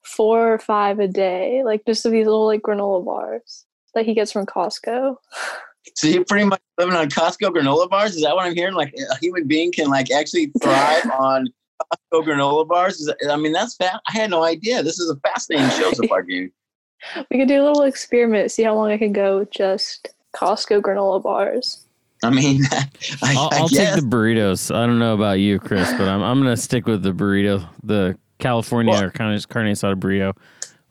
four 0.04 0.52
or 0.52 0.58
five 0.58 1.00
a 1.00 1.08
day, 1.08 1.62
like 1.64 1.84
just 1.86 2.06
of 2.06 2.12
these 2.12 2.26
little 2.26 2.46
like 2.46 2.62
granola 2.62 3.04
bars 3.04 3.64
that 3.94 4.06
he 4.06 4.14
gets 4.14 4.30
from 4.30 4.46
Costco. 4.46 5.16
So 5.94 6.08
you're 6.08 6.24
pretty 6.24 6.44
much 6.44 6.60
living 6.78 6.94
on 6.94 7.08
Costco 7.08 7.50
granola 7.50 7.88
bars. 7.88 8.16
Is 8.16 8.22
that 8.22 8.34
what 8.34 8.46
I'm 8.46 8.54
hearing? 8.54 8.74
Like 8.74 8.94
a 9.10 9.16
human 9.18 9.46
being 9.46 9.72
can 9.72 9.88
like 9.88 10.10
actually 10.10 10.52
thrive 10.62 11.10
on 11.18 11.48
Costco 11.82 12.24
granola 12.26 12.66
bars. 12.66 12.98
That, 12.98 13.16
I 13.30 13.36
mean, 13.36 13.52
that's 13.52 13.76
fat. 13.76 14.00
I 14.08 14.12
had 14.12 14.30
no 14.30 14.44
idea. 14.44 14.82
This 14.82 14.98
is 14.98 15.10
a 15.10 15.16
fascinating 15.20 15.70
show 15.70 15.92
so 15.92 16.06
far, 16.08 16.22
dude. 16.22 16.50
We 17.30 17.38
could 17.38 17.46
do 17.46 17.62
a 17.62 17.64
little 17.64 17.82
experiment, 17.82 18.50
see 18.50 18.64
how 18.64 18.74
long 18.74 18.90
I 18.90 18.96
can 18.96 19.12
go 19.12 19.38
with 19.38 19.52
just 19.52 20.08
Costco 20.34 20.80
granola 20.80 21.22
bars. 21.22 21.86
I 22.24 22.30
mean, 22.30 22.62
I, 22.72 22.88
I'll, 23.22 23.50
I 23.52 23.58
I'll 23.58 23.68
take 23.68 23.94
the 23.94 24.00
burritos. 24.00 24.74
I 24.74 24.86
don't 24.86 24.98
know 24.98 25.14
about 25.14 25.38
you, 25.38 25.60
Chris, 25.60 25.92
but 25.92 26.08
I'm 26.08 26.22
I'm 26.22 26.38
gonna 26.40 26.56
stick 26.56 26.86
with 26.86 27.02
the 27.02 27.12
burrito, 27.12 27.68
the 27.84 28.18
California 28.38 28.92
Well- 28.92 29.04
or 29.04 29.10
carne, 29.10 29.38
carne 29.48 29.70
asada 29.70 29.94
burrito 29.94 30.32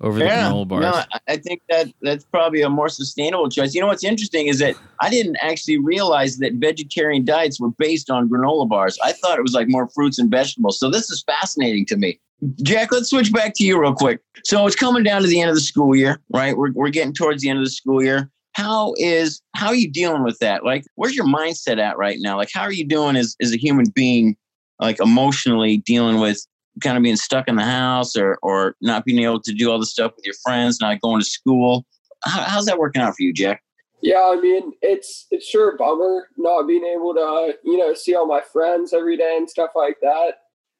over 0.02 0.20
the 0.20 0.25
Yeah, 0.25 0.52
granola 0.52 0.68
bars. 0.68 0.82
No, 0.82 0.92
I- 0.92 1.20
I 1.34 1.38
think 1.38 1.62
that 1.70 1.88
that's 2.02 2.25
probably 2.25 2.62
a 2.62 2.70
more 2.70 2.90
sustainable 2.90 3.50
choice. 3.50 3.74
You 3.74 3.82
know 3.82 3.88
what's 3.88 4.04
interesting 4.04 4.48
is 4.48 4.60
that 4.60 4.75
I 5.02 5.10
didn't 5.10 5.38
actually 5.42 5.78
realize 5.78 6.38
that 6.38 6.54
vegetarian 6.56 7.25
diets 7.25 7.60
were 7.60 7.72
based 7.78 8.10
on 8.10 8.30
granola 8.30 8.68
bars. 8.68 8.98
I 9.04 9.14
thought 9.14 9.38
it 9.38 9.42
was 9.42 9.54
like 9.54 9.68
more 9.70 9.88
fruits 9.90 10.20
and 10.20 10.30
vegetables. 10.30 10.80
So 10.80 10.90
this 10.90 11.10
is 11.10 11.24
fascinating 11.25 11.86
to 11.88 11.98
me. 11.98 12.20
Jack, 12.62 12.92
let's 12.92 13.10
switch 13.10 13.32
back 13.32 13.54
to 13.56 13.64
you 13.64 13.80
real 13.80 13.94
quick. 13.94 14.20
So 14.44 14.66
it's 14.68 14.75
coming 14.75 15.04
down 15.04 15.22
to 15.22 15.28
the 15.28 15.40
end 15.40 15.50
of 15.50 15.56
the 15.56 15.62
school 15.62 15.96
year, 15.96 16.20
right? 16.34 16.56
We're 16.56 16.72
we're 16.74 16.90
getting 16.90 17.14
towards 17.14 17.42
the 17.42 17.50
end 17.50 17.60
of 17.60 17.66
the 17.66 17.72
school 17.72 18.04
year. 18.04 18.30
How 18.52 18.94
is 18.98 19.42
how 19.56 19.68
are 19.68 19.75
you 19.75 19.90
dealing 19.90 20.24
with 20.24 20.38
that? 20.40 20.64
Like, 20.66 20.86
where's 20.96 21.16
your 21.16 21.25
mindset 21.25 21.80
at 21.80 21.98
right 21.98 22.18
now? 22.20 22.38
Like, 22.38 22.50
how 22.54 22.62
are 22.64 22.72
you 22.74 22.86
doing 22.86 23.16
as 23.16 23.36
as 23.42 23.54
a 23.54 23.58
human 23.58 23.86
being, 23.96 24.36
like 24.80 25.00
emotionally 25.02 25.78
dealing 25.78 26.20
with 26.20 26.46
kind 26.82 26.98
of 26.98 27.03
being 27.03 27.15
stuck 27.15 27.48
in 27.48 27.55
the 27.55 27.63
house 27.63 28.15
or 28.15 28.38
or 28.41 28.75
not 28.82 29.05
being 29.05 29.24
able 29.24 29.41
to 29.41 29.53
do 29.53 29.72
all 29.72 29.79
the 29.79 29.86
stuff 29.86 30.13
with 30.15 30.25
your 30.25 30.36
friends, 30.44 30.79
not 30.82 31.01
going 31.01 31.22
to 31.22 31.25
school. 31.25 31.86
How, 32.24 32.41
how's 32.41 32.65
that 32.65 32.79
working 32.79 33.01
out 33.01 33.15
for 33.15 33.24
you, 33.24 33.34
Jack? 33.34 33.62
Yeah, 34.01 34.32
I 34.32 34.39
mean, 34.39 34.74
it's 34.82 35.27
it's 35.32 35.48
sure 35.48 35.74
a 35.74 35.77
bummer 35.77 36.27
not 36.38 36.67
being 36.67 36.86
able 36.86 37.13
to, 37.15 37.58
you 37.63 37.77
know, 37.77 37.94
see 37.94 38.13
all 38.13 38.27
my 38.27 38.41
friends 38.41 38.94
every 38.94 39.17
day 39.17 39.36
and 39.38 39.50
stuff 39.50 39.72
like 39.75 39.98
that. 40.01 40.34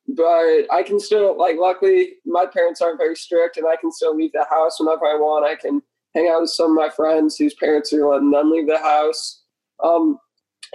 But 0.08 0.72
I 0.72 0.84
can 0.86 1.00
still 1.00 1.38
like 1.38 1.56
luckily 1.58 2.14
my 2.26 2.46
parents 2.46 2.82
aren't 2.82 3.00
very 3.00 3.16
strict 3.16 3.58
and 3.58 3.66
I 3.68 3.76
can 3.78 3.92
still 3.92 4.16
leave 4.16 4.32
the 4.34 4.46
house 4.50 4.80
whenever 4.80 5.06
I 5.06 5.16
want. 5.16 5.46
I 5.46 5.56
can 5.56 5.82
hang 6.14 6.28
out 6.28 6.42
with 6.42 6.52
some 6.52 6.72
of 6.72 6.76
my 6.76 6.90
friends 6.90 7.38
whose 7.38 7.56
parents 7.56 7.92
are 7.92 8.08
letting 8.08 8.32
them 8.32 8.52
leave 8.52 8.68
the 8.68 8.78
house. 8.78 9.44
Um 9.84 10.20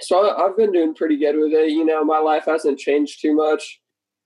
so 0.00 0.28
I- 0.28 0.44
I've 0.44 0.56
been 0.56 0.72
doing 0.72 0.94
pretty 0.94 1.16
good 1.16 1.36
with 1.36 1.52
it. 1.52 1.70
You 1.70 1.84
know, 1.84 2.04
my 2.04 2.18
life 2.18 2.46
hasn't 2.46 2.78
changed 2.78 3.20
too 3.20 3.34
much. 3.34 3.80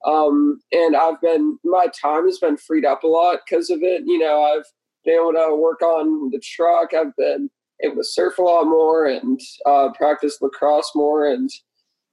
Um, 0.07 0.61
and 0.73 0.97
I've 0.97 1.21
been, 1.21 1.59
my 1.65 1.87
time 2.01 2.27
has 2.27 2.39
been 2.39 2.57
freed 2.57 2.85
up 2.85 3.05
a 3.05 3.07
lot 3.07 3.41
because 3.45 3.71
of 3.71 3.83
it. 3.83 4.03
You 4.05 4.19
know, 4.19 4.43
I've 4.43 4.65
been 5.05 5.15
able 5.15 5.33
to 5.33 5.57
work 5.57 5.83
on 5.83 6.31
the 6.31 6.41
truck. 6.41 6.93
I've 6.95 7.17
been 7.17 7.49
able 7.83 7.97
to 7.97 8.05
surf 8.05 8.39
a 8.39 8.43
lot 8.43 8.65
more 8.65 9.07
and 9.07 9.41
uh, 9.67 9.91
practice 9.97 10.39
lacrosse 10.41 10.93
more 10.95 11.27
and 11.27 11.51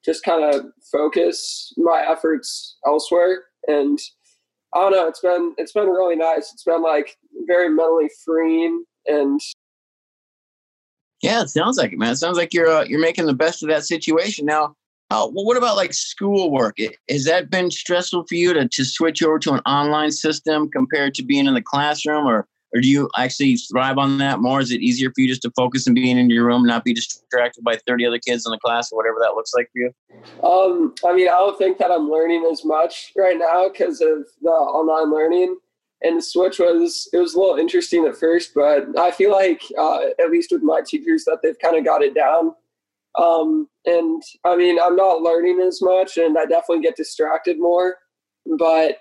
just 0.04 0.24
kind 0.24 0.44
of 0.44 0.66
focus 0.92 1.74
my 1.78 2.06
efforts 2.10 2.78
elsewhere. 2.88 3.44
And 3.68 4.00
I 4.74 4.80
don't 4.80 4.92
know, 4.92 5.08
it's 5.08 5.20
been, 5.20 5.54
it's 5.58 5.74
been 5.74 5.90
really 5.90 6.16
nice. 6.16 6.52
It's 6.54 6.64
been 6.64 6.82
like 6.82 7.18
very 7.46 7.70
mentally 7.70 8.10
freeing 8.26 8.84
and 9.06 9.40
Yeah, 11.22 11.42
it 11.42 11.50
sounds 11.50 11.78
like 11.78 11.94
it, 11.94 12.00
man. 12.00 12.14
It 12.14 12.18
sounds 12.18 12.38
like 12.38 12.54
you're 12.54 12.70
uh, 12.70 12.84
you're 12.84 13.00
making 13.00 13.26
the 13.26 13.34
best 13.34 13.64
of 13.64 13.70
that 13.70 13.84
situation. 13.84 14.46
Now, 14.46 14.76
how, 15.12 15.28
well, 15.28 15.44
what 15.44 15.58
about 15.58 15.76
like 15.76 15.94
schoolwork? 15.94 16.78
Has 17.10 17.26
that 17.26 17.50
been 17.50 17.70
stressful 17.70 18.26
for 18.28 18.36
you 18.36 18.54
to 18.54 18.68
to 18.68 18.86
switch 18.86 19.22
over 19.22 19.38
to 19.40 19.52
an 19.52 19.60
online 19.66 20.12
system 20.12 20.70
compared 20.72 21.14
to 21.16 21.24
being 21.24 21.48
in 21.48 21.54
the 21.54 21.62
classroom, 21.62 22.26
or 22.26 22.48
or 22.74 22.80
do 22.80 22.88
you 22.88 23.10
actually 23.18 23.58
thrive 23.58 23.98
on 23.98 24.20
that 24.20 24.40
more? 24.40 24.62
Is 24.62 24.72
it 24.72 24.80
easier 24.80 25.10
for 25.14 25.20
you 25.20 25.28
just 25.28 25.42
to 25.42 25.52
focus 25.52 25.86
and 25.86 25.94
being 25.94 26.18
in 26.18 26.30
your 26.30 26.46
room, 26.46 26.64
not 26.64 26.86
be 26.86 26.94
distracted 26.94 27.62
by 27.62 27.76
thirty 27.86 28.06
other 28.06 28.20
kids 28.20 28.46
in 28.46 28.52
the 28.52 28.60
class 28.60 28.90
or 28.90 28.96
whatever 28.96 29.18
that 29.20 29.34
looks 29.36 29.54
like 29.54 29.70
for 29.74 29.80
you? 29.80 29.92
Um, 30.48 30.96
I 31.06 31.14
mean, 31.14 31.28
I 31.28 31.32
don't 31.32 31.58
think 31.58 31.78
that 31.80 31.92
I'm 31.92 32.10
learning 32.10 32.48
as 32.50 32.64
much 32.64 33.12
right 33.18 33.38
now 33.38 33.68
because 33.68 34.00
of 34.00 34.26
the 34.42 34.50
online 34.50 35.14
learning. 35.14 35.58
And 36.04 36.18
the 36.18 36.22
switch 36.22 36.58
was 36.58 37.10
it 37.12 37.18
was 37.18 37.36
a 37.36 37.40
little 37.40 37.58
interesting 37.58 38.06
at 38.06 38.16
first, 38.16 38.54
but 38.56 38.98
I 38.98 39.12
feel 39.12 39.32
like 39.32 39.62
uh, 39.78 40.00
at 40.20 40.32
least 40.32 40.52
with 40.52 40.64
my 40.64 40.80
teachers 40.88 41.26
that 41.26 41.40
they've 41.44 41.60
kind 41.60 41.76
of 41.76 41.84
got 41.84 42.02
it 42.02 42.16
down. 42.16 42.56
Um, 43.20 43.68
and 43.86 44.22
I 44.46 44.56
mean, 44.56 44.78
I'm 44.82 44.96
not 44.96 45.22
learning 45.22 45.60
as 45.62 45.82
much, 45.82 46.18
and 46.18 46.38
I 46.38 46.46
definitely 46.46 46.82
get 46.82 46.96
distracted 46.96 47.60
more, 47.60 47.96
but 48.58 48.98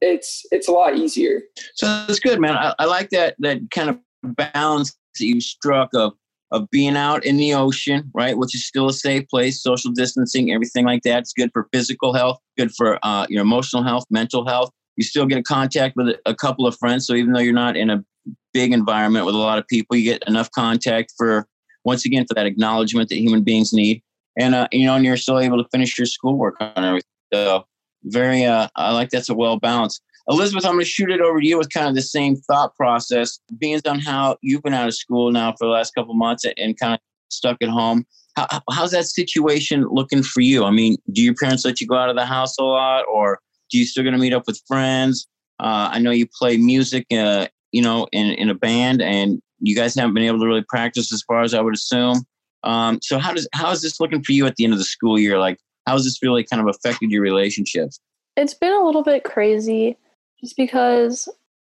it's 0.00 0.44
it's 0.50 0.68
a 0.68 0.72
lot 0.72 0.96
easier. 0.96 1.42
So 1.74 1.86
that's 1.86 2.20
good, 2.20 2.40
man. 2.40 2.56
I, 2.56 2.74
I 2.78 2.84
like 2.86 3.10
that 3.10 3.36
that 3.40 3.58
kind 3.70 3.90
of 3.90 3.98
balance 4.36 4.96
that 5.18 5.26
you 5.26 5.40
struck 5.40 5.90
of 5.94 6.12
of 6.52 6.68
being 6.70 6.96
out 6.96 7.24
in 7.24 7.36
the 7.36 7.54
ocean, 7.54 8.10
right, 8.12 8.36
which 8.36 8.54
is 8.54 8.66
still 8.66 8.88
a 8.88 8.92
safe 8.92 9.28
place, 9.28 9.62
social 9.62 9.92
distancing, 9.92 10.52
everything 10.52 10.84
like 10.84 11.02
that. 11.02 11.20
It's 11.20 11.32
good 11.32 11.50
for 11.52 11.68
physical 11.72 12.12
health, 12.12 12.38
good 12.58 12.72
for 12.76 12.98
uh, 13.04 13.26
your 13.28 13.42
emotional 13.42 13.84
health, 13.84 14.04
mental 14.10 14.44
health. 14.46 14.70
You 14.96 15.04
still 15.04 15.26
get 15.26 15.38
in 15.38 15.44
contact 15.44 15.96
with 15.96 16.08
a, 16.08 16.18
a 16.26 16.34
couple 16.34 16.66
of 16.66 16.76
friends, 16.78 17.06
so 17.06 17.14
even 17.14 17.32
though 17.32 17.40
you're 17.40 17.52
not 17.52 17.76
in 17.76 17.90
a 17.90 18.04
big 18.52 18.72
environment 18.72 19.26
with 19.26 19.34
a 19.34 19.38
lot 19.38 19.58
of 19.58 19.66
people, 19.68 19.96
you 19.96 20.04
get 20.04 20.26
enough 20.26 20.50
contact 20.50 21.12
for 21.16 21.46
once 21.84 22.04
again 22.04 22.26
for 22.26 22.34
that 22.34 22.46
acknowledgement 22.46 23.08
that 23.08 23.18
human 23.18 23.42
beings 23.42 23.72
need, 23.72 24.02
and 24.38 24.54
uh, 24.54 24.68
you 24.72 24.86
know, 24.86 24.94
and 24.94 25.04
you're 25.04 25.16
still 25.16 25.38
able 25.38 25.62
to 25.62 25.68
finish 25.70 25.98
your 25.98 26.06
schoolwork 26.06 26.56
on 26.60 26.84
everything. 26.84 27.08
So 27.32 27.64
very, 28.04 28.44
uh, 28.44 28.68
I 28.76 28.92
like 28.92 29.10
that's 29.10 29.28
a 29.28 29.34
well 29.34 29.58
balanced. 29.58 30.02
Elizabeth, 30.28 30.64
I'm 30.64 30.72
going 30.72 30.84
to 30.84 30.90
shoot 30.90 31.10
it 31.10 31.20
over 31.20 31.40
to 31.40 31.46
you 31.46 31.58
with 31.58 31.70
kind 31.70 31.88
of 31.88 31.94
the 31.94 32.02
same 32.02 32.36
thought 32.36 32.76
process, 32.76 33.40
being 33.58 33.80
on 33.86 33.98
how 33.98 34.36
you've 34.42 34.62
been 34.62 34.74
out 34.74 34.86
of 34.86 34.94
school 34.94 35.32
now 35.32 35.52
for 35.52 35.66
the 35.66 35.72
last 35.72 35.94
couple 35.94 36.14
months 36.14 36.44
and 36.56 36.78
kind 36.78 36.94
of 36.94 37.00
stuck 37.30 37.56
at 37.62 37.68
home. 37.68 38.06
How, 38.36 38.46
how's 38.70 38.92
that 38.92 39.06
situation 39.06 39.86
looking 39.90 40.22
for 40.22 40.40
you? 40.40 40.64
I 40.64 40.70
mean, 40.70 40.96
do 41.12 41.22
your 41.22 41.34
parents 41.34 41.64
let 41.64 41.80
you 41.80 41.86
go 41.86 41.96
out 41.96 42.10
of 42.10 42.16
the 42.16 42.26
house 42.26 42.56
a 42.58 42.62
lot, 42.62 43.04
or 43.12 43.40
do 43.70 43.78
you 43.78 43.86
still 43.86 44.04
going 44.04 44.14
to 44.14 44.20
meet 44.20 44.32
up 44.32 44.46
with 44.46 44.60
friends? 44.68 45.26
Uh, 45.58 45.90
I 45.92 45.98
know 45.98 46.10
you 46.10 46.26
play 46.26 46.56
music, 46.56 47.06
uh, 47.12 47.48
you 47.72 47.82
know, 47.82 48.06
in 48.12 48.26
in 48.26 48.50
a 48.50 48.54
band, 48.54 49.02
and 49.02 49.42
you 49.60 49.74
guys 49.74 49.94
haven't 49.94 50.14
been 50.14 50.24
able 50.24 50.40
to 50.40 50.46
really 50.46 50.64
practice 50.68 51.12
as 51.12 51.22
far 51.22 51.42
as 51.42 51.54
I 51.54 51.60
would 51.60 51.74
assume. 51.74 52.24
Um, 52.62 52.98
so 53.02 53.18
how 53.18 53.32
does 53.32 53.48
how 53.52 53.70
is 53.70 53.82
this 53.82 54.00
looking 54.00 54.22
for 54.22 54.32
you 54.32 54.46
at 54.46 54.56
the 54.56 54.64
end 54.64 54.72
of 54.72 54.78
the 54.78 54.84
school 54.84 55.18
year? 55.18 55.38
Like, 55.38 55.58
how 55.86 55.94
has 55.94 56.04
this 56.04 56.22
really 56.22 56.44
kind 56.44 56.60
of 56.60 56.68
affected 56.68 57.10
your 57.10 57.22
relationships? 57.22 58.00
It's 58.36 58.54
been 58.54 58.72
a 58.72 58.84
little 58.84 59.02
bit 59.02 59.24
crazy 59.24 59.96
just 60.40 60.56
because 60.56 61.28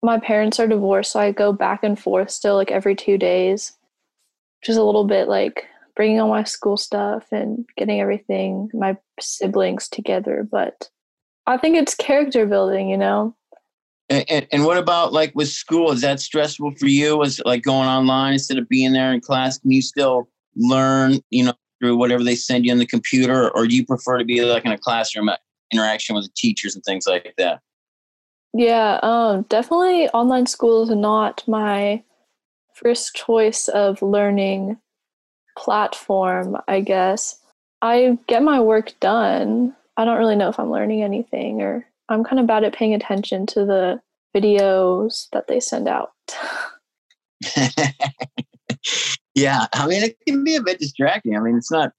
my 0.03 0.19
parents 0.19 0.59
are 0.59 0.67
divorced, 0.67 1.11
so 1.11 1.19
I 1.19 1.31
go 1.31 1.51
back 1.51 1.83
and 1.83 1.97
forth 1.97 2.29
still 2.29 2.55
like 2.55 2.71
every 2.71 2.95
two 2.95 3.17
days, 3.17 3.73
which 4.61 4.69
is 4.69 4.77
a 4.77 4.83
little 4.83 5.05
bit 5.05 5.27
like 5.27 5.65
bringing 5.95 6.19
all 6.19 6.29
my 6.29 6.43
school 6.43 6.77
stuff 6.77 7.25
and 7.31 7.65
getting 7.77 8.01
everything, 8.01 8.69
my 8.73 8.97
siblings 9.19 9.87
together. 9.87 10.47
But 10.49 10.89
I 11.47 11.57
think 11.57 11.77
it's 11.77 11.95
character 11.95 12.45
building, 12.45 12.89
you 12.89 12.97
know? 12.97 13.35
And, 14.09 14.47
and, 14.51 14.65
what 14.65 14.77
about 14.77 15.13
like 15.13 15.33
with 15.33 15.49
school? 15.49 15.91
Is 15.91 16.01
that 16.01 16.19
stressful 16.19 16.75
for 16.75 16.85
you? 16.85 17.23
Is 17.23 17.41
like 17.43 17.63
going 17.63 17.87
online 17.87 18.33
instead 18.33 18.59
of 18.59 18.69
being 18.69 18.93
there 18.93 19.11
in 19.11 19.19
class? 19.19 19.57
Can 19.57 19.71
you 19.71 19.81
still 19.81 20.29
learn, 20.55 21.19
you 21.31 21.45
know, 21.45 21.53
through 21.79 21.97
whatever 21.97 22.23
they 22.23 22.35
send 22.35 22.65
you 22.65 22.71
on 22.71 22.77
the 22.77 22.85
computer, 22.85 23.49
or 23.55 23.67
do 23.67 23.75
you 23.75 23.85
prefer 23.85 24.17
to 24.17 24.25
be 24.25 24.41
like 24.41 24.65
in 24.65 24.71
a 24.71 24.77
classroom 24.77 25.29
uh, 25.29 25.37
interaction 25.71 26.15
with 26.15 26.25
the 26.25 26.31
teachers 26.35 26.75
and 26.75 26.83
things 26.83 27.05
like 27.07 27.33
that? 27.37 27.61
Yeah, 28.53 28.99
um, 29.03 29.43
definitely 29.49 30.07
online 30.09 30.45
school 30.45 30.83
is 30.83 30.89
not 30.89 31.43
my 31.47 32.03
first 32.73 33.15
choice 33.15 33.67
of 33.67 34.01
learning 34.01 34.77
platform, 35.57 36.57
I 36.67 36.81
guess. 36.81 37.39
I 37.81 38.17
get 38.27 38.43
my 38.43 38.59
work 38.61 38.97
done. 38.99 39.75
I 39.97 40.05
don't 40.05 40.17
really 40.17 40.35
know 40.35 40.49
if 40.49 40.59
I'm 40.59 40.71
learning 40.71 41.03
anything 41.03 41.61
or 41.61 41.85
I'm 42.09 42.23
kind 42.23 42.39
of 42.39 42.47
bad 42.47 42.63
at 42.63 42.73
paying 42.73 42.93
attention 42.93 43.45
to 43.47 43.65
the 43.65 44.01
videos 44.35 45.27
that 45.31 45.47
they 45.47 45.59
send 45.59 45.87
out. 45.87 46.11
yeah, 49.35 49.65
I 49.73 49.87
mean, 49.87 50.03
it 50.03 50.17
can 50.27 50.43
be 50.43 50.55
a 50.55 50.61
bit 50.61 50.79
distracting. 50.79 51.35
I 51.35 51.39
mean, 51.39 51.57
it's 51.57 51.71
not 51.71 51.91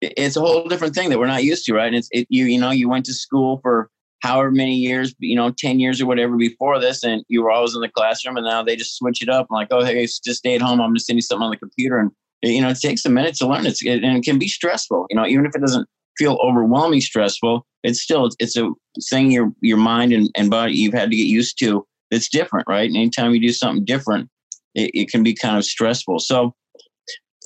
it's 0.00 0.36
a 0.36 0.40
whole 0.40 0.68
different 0.68 0.94
thing 0.94 1.10
that 1.10 1.18
we're 1.18 1.26
not 1.26 1.44
used 1.44 1.64
to, 1.66 1.74
right? 1.74 1.86
And 1.86 1.96
it's 1.96 2.08
it, 2.12 2.26
you. 2.30 2.44
You 2.44 2.60
know, 2.60 2.70
you 2.70 2.88
went 2.88 3.06
to 3.06 3.14
school 3.14 3.58
for 3.62 3.90
however 4.20 4.50
many 4.50 4.74
years, 4.74 5.14
you 5.18 5.36
know, 5.36 5.50
ten 5.50 5.80
years 5.80 6.00
or 6.00 6.06
whatever 6.06 6.36
before 6.36 6.78
this, 6.78 7.02
and 7.02 7.24
you 7.28 7.42
were 7.42 7.50
always 7.50 7.74
in 7.74 7.80
the 7.80 7.88
classroom, 7.88 8.36
and 8.36 8.46
now 8.46 8.62
they 8.62 8.76
just 8.76 8.96
switch 8.96 9.22
it 9.22 9.28
up. 9.28 9.46
like, 9.50 9.68
oh, 9.70 9.84
hey, 9.84 10.04
just 10.06 10.36
stay 10.36 10.54
at 10.54 10.62
home. 10.62 10.80
I'm 10.80 10.94
just 10.94 11.06
sending 11.06 11.18
you 11.18 11.22
something 11.22 11.44
on 11.44 11.50
the 11.50 11.56
computer, 11.56 11.98
and 11.98 12.10
you 12.42 12.60
know, 12.60 12.68
it 12.68 12.80
takes 12.80 13.04
a 13.04 13.10
minute 13.10 13.34
to 13.36 13.46
learn. 13.46 13.66
It's 13.66 13.84
it, 13.84 14.04
and 14.04 14.18
it 14.18 14.24
can 14.24 14.38
be 14.38 14.48
stressful. 14.48 15.06
You 15.10 15.16
know, 15.16 15.26
even 15.26 15.46
if 15.46 15.54
it 15.54 15.60
doesn't 15.60 15.88
feel 16.18 16.38
overwhelming 16.42 17.00
stressful, 17.00 17.66
it's 17.82 18.00
still 18.00 18.30
it's 18.38 18.56
a 18.56 18.70
thing 19.10 19.30
your 19.30 19.52
your 19.60 19.76
mind 19.76 20.12
and, 20.12 20.30
and 20.36 20.50
body 20.50 20.74
you've 20.74 20.94
had 20.94 21.10
to 21.10 21.16
get 21.16 21.26
used 21.26 21.58
to 21.60 21.86
it's 22.10 22.28
different, 22.28 22.66
right? 22.68 22.88
And 22.88 22.96
anytime 22.96 23.34
you 23.34 23.40
do 23.40 23.52
something 23.52 23.84
different, 23.84 24.28
it, 24.74 24.90
it 24.94 25.10
can 25.10 25.22
be 25.22 25.34
kind 25.34 25.56
of 25.56 25.64
stressful. 25.64 26.20
So, 26.20 26.54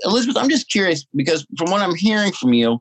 Elizabeth, 0.05 0.37
I'm 0.37 0.51
just 0.51 0.71
curious 0.71 1.07
because 1.15 1.47
from 1.59 1.71
what 1.71 1.83
I'm 1.83 1.95
hearing 1.95 2.33
from 2.33 2.53
you, 2.53 2.79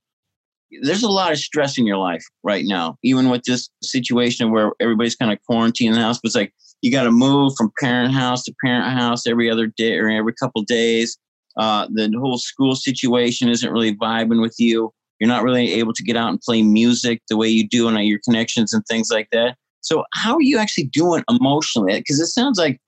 there's 0.81 1.03
a 1.03 1.09
lot 1.09 1.31
of 1.31 1.39
stress 1.39 1.77
in 1.77 1.87
your 1.87 1.97
life 1.97 2.23
right 2.43 2.63
now, 2.65 2.97
even 3.03 3.29
with 3.29 3.43
this 3.43 3.69
situation 3.81 4.51
where 4.51 4.71
everybody's 4.79 5.15
kind 5.15 5.31
of 5.31 5.39
quarantined 5.47 5.95
in 5.95 5.99
the 5.99 6.05
house. 6.05 6.19
But 6.21 6.27
it's 6.27 6.35
like 6.35 6.53
you 6.81 6.91
got 6.91 7.03
to 7.03 7.11
move 7.11 7.53
from 7.57 7.71
parent 7.79 8.13
house 8.13 8.43
to 8.43 8.53
parent 8.63 8.85
house 8.85 9.25
every 9.25 9.49
other 9.49 9.67
day 9.67 9.97
or 9.97 10.09
every 10.09 10.33
couple 10.33 10.61
days. 10.63 11.17
Uh, 11.57 11.87
the 11.91 12.11
whole 12.19 12.37
school 12.37 12.75
situation 12.75 13.49
isn't 13.49 13.71
really 13.71 13.95
vibing 13.95 14.41
with 14.41 14.55
you. 14.59 14.93
You're 15.19 15.27
not 15.27 15.43
really 15.43 15.73
able 15.73 15.93
to 15.93 16.03
get 16.03 16.15
out 16.15 16.29
and 16.29 16.41
play 16.41 16.61
music 16.61 17.21
the 17.29 17.37
way 17.37 17.47
you 17.47 17.67
do 17.67 17.87
and 17.87 18.05
your 18.05 18.19
connections 18.23 18.73
and 18.73 18.83
things 18.85 19.09
like 19.11 19.27
that. 19.31 19.55
So, 19.81 20.03
how 20.13 20.35
are 20.35 20.41
you 20.41 20.57
actually 20.57 20.85
doing 20.85 21.23
emotionally? 21.29 21.97
Because 21.97 22.19
it 22.19 22.27
sounds 22.27 22.57
like 22.57 22.79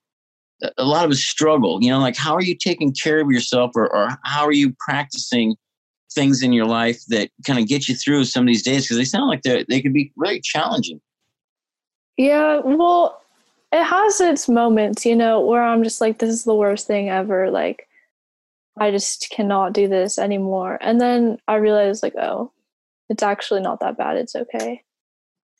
a 0.78 0.84
lot 0.84 1.04
of 1.04 1.10
a 1.10 1.14
struggle. 1.16 1.82
You 1.82 1.90
know, 1.90 1.98
like 1.98 2.16
how 2.16 2.34
are 2.34 2.42
you 2.42 2.56
taking 2.56 2.92
care 2.92 3.20
of 3.20 3.30
yourself, 3.30 3.72
or, 3.74 3.92
or 3.92 4.08
how 4.24 4.44
are 4.44 4.52
you 4.52 4.74
practicing 4.78 5.56
things 6.14 6.42
in 6.42 6.52
your 6.52 6.66
life 6.66 7.02
that 7.08 7.30
kind 7.46 7.58
of 7.58 7.66
get 7.66 7.88
you 7.88 7.94
through 7.94 8.24
some 8.24 8.44
of 8.44 8.48
these 8.48 8.62
days? 8.62 8.84
Because 8.84 8.96
they 8.96 9.04
sound 9.04 9.28
like 9.28 9.42
they 9.42 9.64
they 9.68 9.80
could 9.80 9.92
be 9.92 10.12
really 10.16 10.40
challenging. 10.40 11.00
Yeah, 12.16 12.60
well, 12.64 13.22
it 13.72 13.84
has 13.84 14.20
its 14.20 14.48
moments, 14.48 15.06
you 15.06 15.16
know, 15.16 15.40
where 15.40 15.62
I'm 15.62 15.82
just 15.82 16.00
like, 16.00 16.18
this 16.18 16.30
is 16.30 16.44
the 16.44 16.54
worst 16.54 16.86
thing 16.86 17.08
ever. 17.08 17.50
Like, 17.50 17.88
I 18.78 18.90
just 18.90 19.28
cannot 19.30 19.72
do 19.72 19.88
this 19.88 20.18
anymore. 20.18 20.78
And 20.80 21.00
then 21.00 21.38
I 21.48 21.56
realize, 21.56 22.02
like, 22.02 22.14
oh, 22.16 22.52
it's 23.08 23.22
actually 23.22 23.60
not 23.60 23.80
that 23.80 23.98
bad. 23.98 24.16
It's 24.16 24.34
okay. 24.34 24.82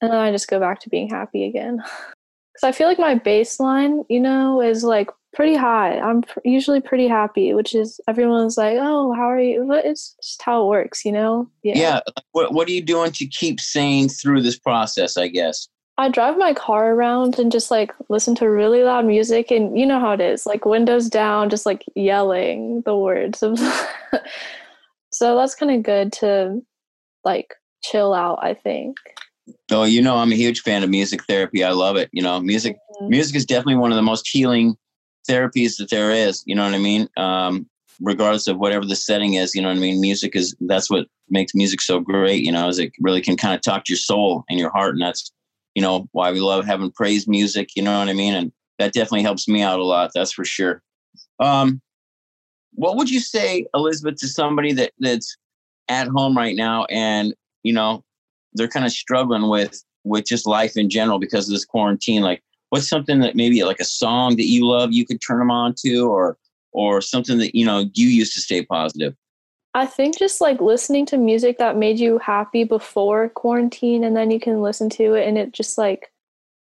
And 0.01 0.11
then 0.11 0.19
I 0.19 0.33
just 0.33 0.49
go 0.49 0.59
back 0.59 0.81
to 0.81 0.89
being 0.89 1.09
happy 1.09 1.45
again. 1.45 1.83
Because 2.53 2.69
I 2.69 2.73
feel 2.73 2.87
like 2.87 2.99
my 2.99 3.19
baseline, 3.19 4.05
you 4.11 4.21
know, 4.21 4.61
is 4.61 4.85
like 4.85 5.09
pretty 5.33 5.57
high. 5.57 5.99
I'm 5.99 6.21
pr- 6.21 6.41
usually 6.45 6.81
pretty 6.83 7.09
happy, 7.09 7.55
which 7.55 7.75
is 7.75 7.99
everyone's 8.07 8.59
like, 8.59 8.77
oh, 8.79 9.15
how 9.15 9.31
are 9.31 9.41
you? 9.41 9.65
But 9.67 9.87
it's 9.87 10.15
just 10.23 10.43
how 10.43 10.63
it 10.63 10.69
works, 10.69 11.05
you 11.05 11.13
know? 11.13 11.49
Yeah. 11.63 11.79
yeah. 11.79 12.01
What, 12.33 12.53
what 12.53 12.69
are 12.69 12.73
you 12.73 12.83
doing 12.83 13.11
to 13.13 13.27
keep 13.27 13.59
sane 13.59 14.11
through 14.11 14.43
this 14.43 14.59
process, 14.59 15.17
I 15.17 15.29
guess? 15.29 15.67
I 16.03 16.09
drive 16.09 16.37
my 16.37 16.53
car 16.53 16.93
around 16.93 17.39
and 17.39 17.53
just 17.53 17.71
like 17.71 17.95
listen 18.09 18.35
to 18.37 18.51
really 18.51 18.83
loud 18.83 19.05
music 19.05 19.53
and 19.53 19.79
you 19.79 19.87
know 19.87 20.01
how 20.01 20.11
it 20.11 20.21
is 20.21 20.47
like 20.47 20.65
windows 20.65 21.09
down 21.09 21.49
just 21.49 21.65
like 21.65 21.85
yelling 21.95 22.83
the 22.85 22.97
words 22.97 23.41
of 23.41 23.57
so 25.13 25.37
that's 25.37 25.55
kind 25.55 25.71
of 25.71 25.85
good 25.85 26.13
to 26.15 26.61
like 27.25 27.55
chill 27.85 28.15
out 28.15 28.41
I 28.43 28.55
think. 28.55 28.97
Oh, 29.71 29.85
you 29.85 30.03
know 30.03 30.17
I'm 30.17 30.33
a 30.33 30.37
huge 30.37 30.63
fan 30.63 30.83
of 30.83 30.91
music 30.91 31.23
therapy. 31.25 31.63
I 31.63 31.71
love 31.71 31.97
it. 31.97 32.11
You 32.13 32.23
know, 32.23 32.41
music 32.41 32.75
mm-hmm. 32.75 33.09
music 33.09 33.37
is 33.37 33.47
definitely 33.47 33.77
one 33.77 33.93
of 33.93 33.97
the 33.97 34.03
most 34.03 34.27
healing 34.27 34.77
therapies 35.31 35.77
that 35.77 35.91
there 35.91 36.11
is, 36.11 36.43
you 36.47 36.57
know 36.57 36.65
what 36.65 36.75
I 36.75 36.79
mean? 36.79 37.09
Um 37.17 37.69
regardless 38.01 38.49
of 38.49 38.59
whatever 38.59 38.85
the 38.85 38.97
setting 38.97 39.35
is, 39.35 39.55
you 39.55 39.63
know 39.63 39.69
what 39.69 39.77
I 39.77 39.81
mean? 39.81 40.01
Music 40.01 40.35
is 40.35 40.57
that's 40.63 40.91
what 40.91 41.07
makes 41.31 41.55
music 41.55 41.81
so 41.81 42.01
great, 42.01 42.43
you 42.43 42.51
know, 42.51 42.67
is 42.67 42.81
it 42.81 42.91
really 42.99 43.21
can 43.21 43.37
kind 43.37 43.55
of 43.55 43.61
talk 43.61 43.85
to 43.85 43.93
your 43.93 43.99
soul 43.99 44.45
and 44.51 44.59
your 44.59 44.71
heart 44.73 44.95
and 44.95 45.03
that's 45.03 45.31
you 45.75 45.83
know, 45.83 46.09
why 46.13 46.33
we 46.33 46.41
love 46.41 46.65
having 46.65 46.91
praise 46.91 47.27
music, 47.27 47.71
you 47.77 47.83
know 47.83 47.99
what 47.99 48.09
I 48.09 48.13
mean? 48.13 48.35
And 48.35 48.53
that 48.79 48.93
definitely 48.93 49.23
helps 49.23 49.49
me 49.49 49.63
out 49.63 49.81
a 49.81 49.85
lot, 49.85 50.11
that's 50.15 50.33
for 50.33 50.45
sure. 50.45 50.83
Um, 51.41 51.81
what 52.75 52.97
would 52.97 53.11
you 53.11 53.21
say, 53.21 53.67
Elizabeth, 53.75 54.17
to 54.21 54.29
somebody 54.29 54.73
that 54.73 54.93
that's 54.99 55.37
at 55.89 56.09
home 56.09 56.37
right 56.37 56.57
now 56.57 56.85
and, 56.87 57.35
you 57.63 57.73
know, 57.73 58.03
they're 58.55 58.69
kind 58.69 58.87
of 58.87 58.93
struggling 58.93 59.49
with 59.49 59.83
with 60.05 60.27
just 60.27 60.47
life 60.47 60.77
in 60.77 60.91
general 60.91 61.19
because 61.19 61.49
of 61.49 61.53
this 61.53 61.65
quarantine? 61.65 62.23
Like, 62.23 62.43
what's 62.71 62.89
something 62.89 63.21
that 63.21 63.37
maybe 63.37 63.63
like 63.65 63.81
a 63.81 63.85
song 63.85 64.37
that 64.37 64.47
you 64.47 64.67
love 64.67 64.93
you 64.93 65.05
could 65.05 65.21
turn 65.21 65.39
them 65.39 65.51
on 65.51 65.75
to 65.85 66.09
or 66.09 66.39
or 66.73 67.03
something 67.03 67.39
that 67.39 67.55
you 67.55 67.67
know 67.67 67.85
you 67.93 68.09
used 68.09 68.33
to 68.35 68.41
stay 68.41 68.65
positive 68.65 69.15
I 69.75 69.87
think 69.87 70.19
just 70.19 70.41
like 70.41 70.61
listening 70.61 71.07
to 71.07 71.17
music 71.17 71.59
that 71.59 71.77
made 71.77 71.99
you 71.99 72.19
happy 72.19 72.65
before 72.65 73.31
quarantine 73.31 74.05
and 74.05 74.15
then 74.15 74.31
you 74.31 74.39
can 74.39 74.61
listen 74.61 74.91
to 74.91 75.15
it 75.15 75.27
and 75.27 75.39
it 75.39 75.53
just 75.53 75.79
like 75.79 76.13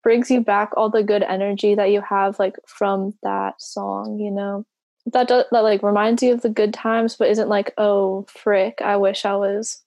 brings 0.03 0.29
you 0.29 0.41
back 0.41 0.71
all 0.77 0.89
the 0.89 1.01
good 1.01 1.23
energy 1.23 1.73
that 1.73 1.91
you 1.91 2.01
have 2.01 2.37
like 2.37 2.57
from 2.67 3.15
that 3.23 3.59
song, 3.61 4.19
you 4.19 4.29
know. 4.29 4.65
That 5.11 5.27
does, 5.27 5.45
that 5.51 5.63
like 5.63 5.83
reminds 5.83 6.21
you 6.23 6.33
of 6.33 6.41
the 6.41 6.49
good 6.49 6.73
times 6.73 7.15
but 7.17 7.29
isn't 7.29 7.49
like, 7.49 7.73
"Oh, 7.77 8.25
frick, 8.29 8.79
I 8.81 8.95
wish 8.95 9.25
I 9.25 9.35
was 9.35 9.81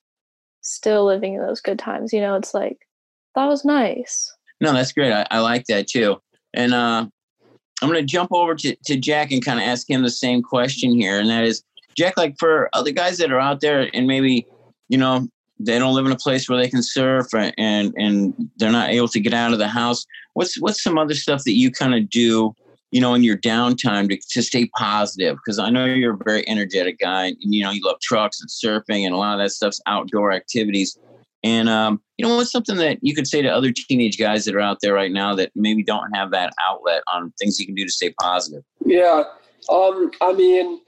still 0.60 1.06
living 1.06 1.34
in 1.34 1.40
those 1.40 1.60
good 1.60 1.78
times." 1.78 2.12
You 2.12 2.20
know, 2.20 2.34
it's 2.34 2.52
like 2.52 2.86
that 3.34 3.46
was 3.46 3.64
nice. 3.64 4.30
No, 4.60 4.72
that's 4.74 4.92
great. 4.92 5.12
I, 5.12 5.26
I 5.30 5.38
like 5.40 5.64
that 5.66 5.86
too. 5.86 6.20
And 6.52 6.74
uh 6.74 7.06
I'm 7.82 7.90
going 7.90 8.00
to 8.00 8.06
jump 8.06 8.32
over 8.32 8.54
to, 8.54 8.74
to 8.86 8.96
Jack 8.96 9.30
and 9.32 9.44
kind 9.44 9.60
of 9.60 9.66
ask 9.66 9.88
him 9.88 10.02
the 10.02 10.10
same 10.10 10.42
question 10.42 10.94
here, 10.94 11.20
and 11.20 11.28
that 11.28 11.44
is 11.44 11.62
Jack, 11.96 12.16
like 12.16 12.36
for 12.38 12.68
other 12.72 12.90
guys 12.90 13.18
that 13.18 13.32
are 13.32 13.40
out 13.40 13.60
there 13.60 13.88
and 13.94 14.06
maybe, 14.06 14.46
you 14.88 14.98
know, 14.98 15.28
they 15.58 15.78
don't 15.78 15.94
live 15.94 16.06
in 16.06 16.12
a 16.12 16.16
place 16.16 16.48
where 16.48 16.58
they 16.58 16.68
can 16.68 16.82
surf 16.82 17.28
and 17.34 17.94
and 17.96 18.34
they're 18.56 18.70
not 18.70 18.90
able 18.90 19.08
to 19.08 19.20
get 19.20 19.32
out 19.32 19.52
of 19.52 19.58
the 19.58 19.68
house. 19.68 20.04
What's 20.34 20.60
what's 20.60 20.82
some 20.82 20.98
other 20.98 21.14
stuff 21.14 21.44
that 21.44 21.54
you 21.54 21.70
kind 21.70 21.94
of 21.94 22.10
do, 22.10 22.54
you 22.90 23.00
know, 23.00 23.14
in 23.14 23.24
your 23.24 23.38
downtime 23.38 24.08
to, 24.10 24.18
to 24.30 24.42
stay 24.42 24.66
positive? 24.76 25.36
Because 25.36 25.58
I 25.58 25.70
know 25.70 25.86
you're 25.86 26.14
a 26.14 26.24
very 26.24 26.46
energetic 26.48 26.98
guy 26.98 27.26
and 27.26 27.36
you 27.40 27.64
know 27.64 27.70
you 27.70 27.80
love 27.82 28.00
trucks 28.00 28.40
and 28.40 28.50
surfing 28.50 29.04
and 29.04 29.14
a 29.14 29.16
lot 29.16 29.38
of 29.38 29.44
that 29.44 29.50
stuff's 29.50 29.80
outdoor 29.86 30.32
activities. 30.32 30.98
And 31.42 31.68
um, 31.68 32.02
you 32.18 32.26
know, 32.26 32.36
what's 32.36 32.50
something 32.50 32.76
that 32.76 32.98
you 33.00 33.14
could 33.14 33.26
say 33.26 33.40
to 33.40 33.48
other 33.48 33.72
teenage 33.72 34.18
guys 34.18 34.44
that 34.44 34.54
are 34.54 34.60
out 34.60 34.78
there 34.82 34.94
right 34.94 35.12
now 35.12 35.34
that 35.36 35.52
maybe 35.54 35.82
don't 35.82 36.12
have 36.14 36.30
that 36.32 36.52
outlet 36.66 37.02
on 37.12 37.32
things 37.38 37.58
you 37.58 37.66
can 37.66 37.74
do 37.74 37.84
to 37.84 37.90
stay 37.90 38.12
positive? 38.20 38.62
Yeah. 38.84 39.24
Um, 39.70 40.10
I 40.20 40.32
mean, 40.32 40.80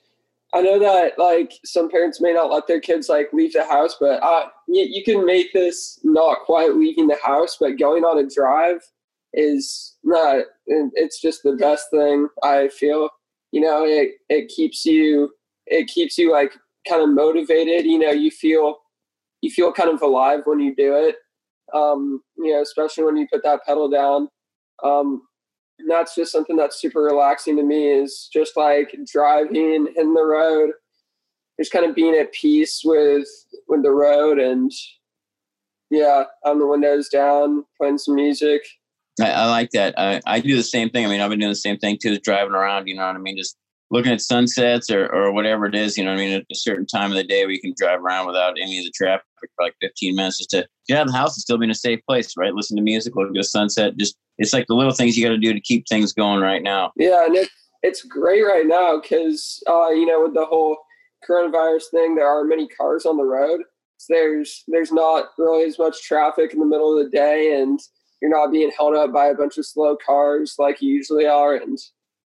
I 0.55 0.63
know 0.63 0.79
that 0.79 1.19
like 1.19 1.53
some 1.65 1.91
parents 1.91 2.21
may 2.21 2.33
not 2.33 2.51
let 2.51 2.67
their 2.67 2.81
kids 2.81 3.09
like 3.09 3.33
leave 3.33 3.53
the 3.53 3.65
house, 3.65 3.97
but 4.01 4.23
uh, 4.23 4.47
you, 4.67 4.87
you 4.89 5.05
can 5.05 5.27
make 5.27 5.53
this 5.53 6.01
not 6.05 6.41
quite 6.41 6.75
leaving 6.75 7.07
the 7.07 7.19
house, 7.23 7.59
but 7.61 7.79
going 7.79 8.05
on 8.05 8.19
a 8.19 8.29
drive 8.29 8.81
is 9.35 9.97
not. 10.05 10.45
It's 10.67 11.21
just 11.21 11.43
the 11.43 11.53
best 11.53 11.91
thing 11.91 12.29
I 12.43 12.69
feel. 12.69 13.11
You 13.53 13.61
know, 13.61 13.85
it 13.85 14.13
it 14.31 14.49
keeps 14.49 14.87
you 14.87 15.31
it 15.67 15.87
keeps 15.87 16.17
you 16.17 16.33
like 16.33 16.55
kind 16.89 17.03
of 17.03 17.11
motivated. 17.11 17.85
You 17.85 17.99
know, 17.99 18.11
you 18.11 18.31
feel 18.31 18.77
you 19.43 19.51
feel 19.51 19.73
kind 19.73 19.91
of 19.91 20.01
alive 20.01 20.41
when 20.47 20.61
you 20.61 20.75
do 20.75 20.95
it. 20.95 21.17
Um, 21.75 22.23
you 22.39 22.53
know, 22.55 22.63
especially 22.63 23.05
when 23.05 23.19
you 23.19 23.27
put 23.31 23.43
that 23.45 23.65
pedal 23.67 23.91
down. 23.91 24.29
Um, 24.83 25.23
and 25.79 25.91
that's 25.91 26.14
just 26.14 26.33
something 26.33 26.57
that's 26.57 26.81
super 26.81 27.03
relaxing 27.03 27.57
to 27.57 27.62
me 27.62 27.91
is 27.91 28.29
just 28.33 28.57
like 28.57 28.95
driving 29.07 29.87
in 29.97 30.14
the 30.14 30.25
road 30.25 30.71
just 31.59 31.73
kind 31.73 31.85
of 31.85 31.95
being 31.95 32.14
at 32.14 32.33
peace 32.33 32.83
with 32.85 33.29
with 33.69 33.83
the 33.83 33.91
road 33.91 34.38
and 34.38 34.71
yeah 35.91 36.25
on 36.45 36.59
the 36.59 36.67
windows 36.67 37.09
down 37.09 37.64
playing 37.77 37.99
some 37.99 38.14
music. 38.14 38.62
I, 39.21 39.31
I 39.33 39.47
like 39.47 39.71
that. 39.71 39.95
I, 39.99 40.21
I 40.27 40.41
do 40.41 40.55
the 40.55 40.62
same 40.62 40.91
thing. 40.91 41.05
I 41.05 41.09
mean 41.09 41.21
i've 41.21 41.31
been 41.31 41.41
doing 41.41 41.51
the 41.51 41.57
same 41.57 41.79
thing 41.79 41.99
too 42.01 42.19
driving 42.19 42.55
around 42.55 42.87
you 42.87 42.95
know 42.95 43.07
what 43.07 43.17
i 43.17 43.19
mean? 43.19 43.37
Just 43.37 43.57
looking 43.90 44.12
at 44.12 44.20
sunsets 44.20 44.90
or, 44.90 45.07
or 45.12 45.33
whatever 45.33 45.66
it 45.66 45.74
is, 45.74 45.96
you 45.96 46.05
know 46.05 46.12
I 46.12 46.16
mean? 46.16 46.33
At 46.33 46.44
a 46.51 46.55
certain 46.55 46.87
time 46.87 47.11
of 47.11 47.16
the 47.16 47.24
day 47.24 47.46
we 47.46 47.61
can 47.61 47.74
drive 47.77 48.01
around 48.01 48.27
without 48.27 48.59
any 48.61 48.79
of 48.79 48.85
the 48.85 48.92
traffic 48.94 49.24
for 49.38 49.48
like 49.61 49.74
15 49.81 50.14
minutes 50.14 50.38
just 50.38 50.51
to 50.51 50.66
get 50.87 50.98
out 50.98 51.07
of 51.07 51.12
the 51.12 51.18
house 51.18 51.37
and 51.37 51.42
still 51.42 51.59
be 51.59 51.64
in 51.64 51.70
a 51.70 51.74
safe 51.74 52.01
place, 52.07 52.35
right? 52.37 52.55
Listen 52.55 52.77
to 52.77 52.83
music, 52.83 53.16
look 53.16 53.31
at 53.31 53.37
a 53.37 53.44
sunset. 53.44 53.96
Just, 53.96 54.16
it's 54.37 54.53
like 54.53 54.66
the 54.68 54.74
little 54.74 54.92
things 54.92 55.16
you 55.16 55.24
got 55.24 55.31
to 55.31 55.38
do 55.38 55.53
to 55.53 55.61
keep 55.61 55.88
things 55.88 56.12
going 56.12 56.40
right 56.40 56.62
now. 56.62 56.92
Yeah. 56.96 57.24
And 57.24 57.37
it, 57.37 57.48
it's 57.83 58.03
great 58.03 58.42
right 58.42 58.66
now 58.66 59.01
because, 59.01 59.62
uh, 59.68 59.90
you 59.90 60.07
know, 60.07 60.22
with 60.22 60.35
the 60.35 60.44
whole 60.44 60.77
coronavirus 61.29 61.85
thing, 61.90 62.14
there 62.14 62.29
are 62.29 62.44
many 62.44 62.68
cars 62.68 63.07
on 63.07 63.16
the 63.16 63.24
road. 63.24 63.62
So 63.96 64.14
there's, 64.14 64.64
there's 64.68 64.92
not 64.92 65.27
really 65.38 65.64
as 65.64 65.79
much 65.79 66.03
traffic 66.03 66.53
in 66.53 66.61
the 66.61 66.66
middle 66.66 66.96
of 66.96 67.05
the 67.05 67.11
day 67.11 67.59
and 67.61 67.81
you're 68.20 68.31
not 68.31 68.53
being 68.53 68.70
held 68.77 68.94
up 68.94 69.12
by 69.12 69.27
a 69.27 69.35
bunch 69.35 69.59
of 69.59 69.66
slow 69.66 69.96
cars 70.05 70.55
like 70.59 70.83
you 70.83 70.92
usually 70.92 71.27
are. 71.27 71.55
And 71.55 71.79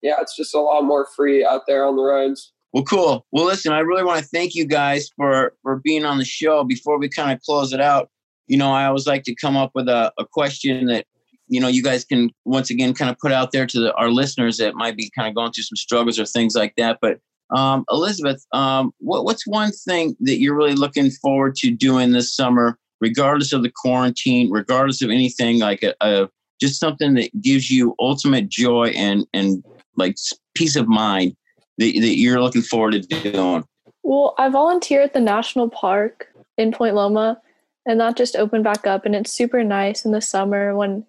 yeah, 0.02 0.16
it's 0.20 0.36
just 0.36 0.54
a 0.54 0.60
lot 0.60 0.82
more 0.84 1.06
free 1.16 1.44
out 1.44 1.62
there 1.66 1.84
on 1.86 1.96
the 1.96 2.02
roads. 2.02 2.52
Well, 2.72 2.84
cool. 2.84 3.26
Well, 3.32 3.44
listen, 3.44 3.72
I 3.72 3.80
really 3.80 4.04
want 4.04 4.20
to 4.20 4.26
thank 4.26 4.54
you 4.54 4.66
guys 4.66 5.08
for 5.16 5.54
for 5.62 5.76
being 5.76 6.04
on 6.04 6.18
the 6.18 6.24
show. 6.24 6.64
Before 6.64 6.98
we 6.98 7.08
kind 7.08 7.30
of 7.30 7.40
close 7.42 7.72
it 7.72 7.80
out, 7.80 8.10
you 8.46 8.56
know, 8.56 8.72
I 8.72 8.86
always 8.86 9.06
like 9.06 9.24
to 9.24 9.34
come 9.34 9.56
up 9.56 9.72
with 9.74 9.88
a, 9.88 10.12
a 10.18 10.24
question 10.24 10.86
that 10.86 11.06
you 11.48 11.60
know 11.60 11.68
you 11.68 11.82
guys 11.82 12.04
can 12.04 12.30
once 12.44 12.70
again 12.70 12.94
kind 12.94 13.10
of 13.10 13.18
put 13.18 13.32
out 13.32 13.52
there 13.52 13.66
to 13.66 13.80
the, 13.80 13.94
our 13.94 14.10
listeners 14.10 14.56
that 14.56 14.74
might 14.74 14.96
be 14.96 15.10
kind 15.14 15.28
of 15.28 15.34
going 15.34 15.52
through 15.52 15.64
some 15.64 15.76
struggles 15.76 16.18
or 16.18 16.24
things 16.24 16.54
like 16.54 16.74
that. 16.76 16.98
But 17.02 17.18
um, 17.54 17.84
Elizabeth, 17.90 18.44
um, 18.52 18.92
what, 18.98 19.24
what's 19.24 19.46
one 19.46 19.72
thing 19.72 20.16
that 20.20 20.40
you're 20.40 20.56
really 20.56 20.74
looking 20.74 21.10
forward 21.10 21.54
to 21.56 21.70
doing 21.70 22.12
this 22.12 22.34
summer, 22.34 22.78
regardless 23.02 23.52
of 23.52 23.62
the 23.62 23.72
quarantine, 23.74 24.50
regardless 24.50 25.02
of 25.02 25.10
anything 25.10 25.58
like 25.58 25.82
a, 25.82 25.94
a 26.00 26.28
just 26.58 26.80
something 26.80 27.14
that 27.14 27.28
gives 27.42 27.70
you 27.70 27.94
ultimate 28.00 28.48
joy 28.48 28.92
and 28.94 29.26
and 29.34 29.64
like 29.96 30.16
peace 30.55 30.76
of 30.76 30.88
mind 30.88 31.37
that, 31.78 31.92
that 31.92 32.18
you're 32.18 32.40
looking 32.40 32.62
forward 32.62 32.92
to 32.92 33.00
doing? 33.00 33.64
Well, 34.02 34.35
I 34.38 34.48
volunteer 34.48 35.02
at 35.02 35.14
the 35.14 35.20
national 35.20 35.70
park 35.70 36.28
in 36.59 36.72
Point 36.72 36.94
Loma, 36.94 37.40
and 37.87 38.00
that 38.00 38.16
just 38.16 38.37
opened 38.37 38.64
back 38.64 38.87
up, 38.87 39.07
and 39.07 39.14
it's 39.14 39.33
super 39.33 39.62
nice 39.64 40.05
in 40.05 40.12
the 40.12 40.20
summer 40.20 40.76
when 40.76 41.07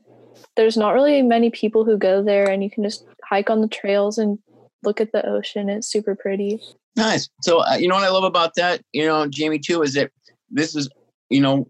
there's 0.55 0.77
not 0.77 0.93
really 0.93 1.21
many 1.21 1.49
people 1.49 1.83
who 1.83 1.97
go 1.97 2.23
there, 2.23 2.49
and 2.49 2.63
you 2.63 2.69
can 2.69 2.83
just 2.83 3.05
hike 3.23 3.49
on 3.49 3.61
the 3.61 3.67
trails 3.67 4.17
and 4.17 4.37
look 4.83 5.01
at 5.01 5.11
the 5.11 5.25
ocean. 5.27 5.69
It's 5.69 5.87
super 5.87 6.15
pretty. 6.15 6.61
Nice. 6.95 7.29
So 7.41 7.59
uh, 7.59 7.75
you 7.75 7.87
know 7.87 7.95
what 7.95 8.03
I 8.03 8.09
love 8.09 8.23
about 8.23 8.53
that, 8.55 8.81
you 8.91 9.05
know, 9.05 9.27
Jamie 9.27 9.59
too, 9.59 9.81
is 9.81 9.93
that 9.93 10.11
this 10.49 10.75
is, 10.75 10.89
you 11.29 11.41
know, 11.41 11.67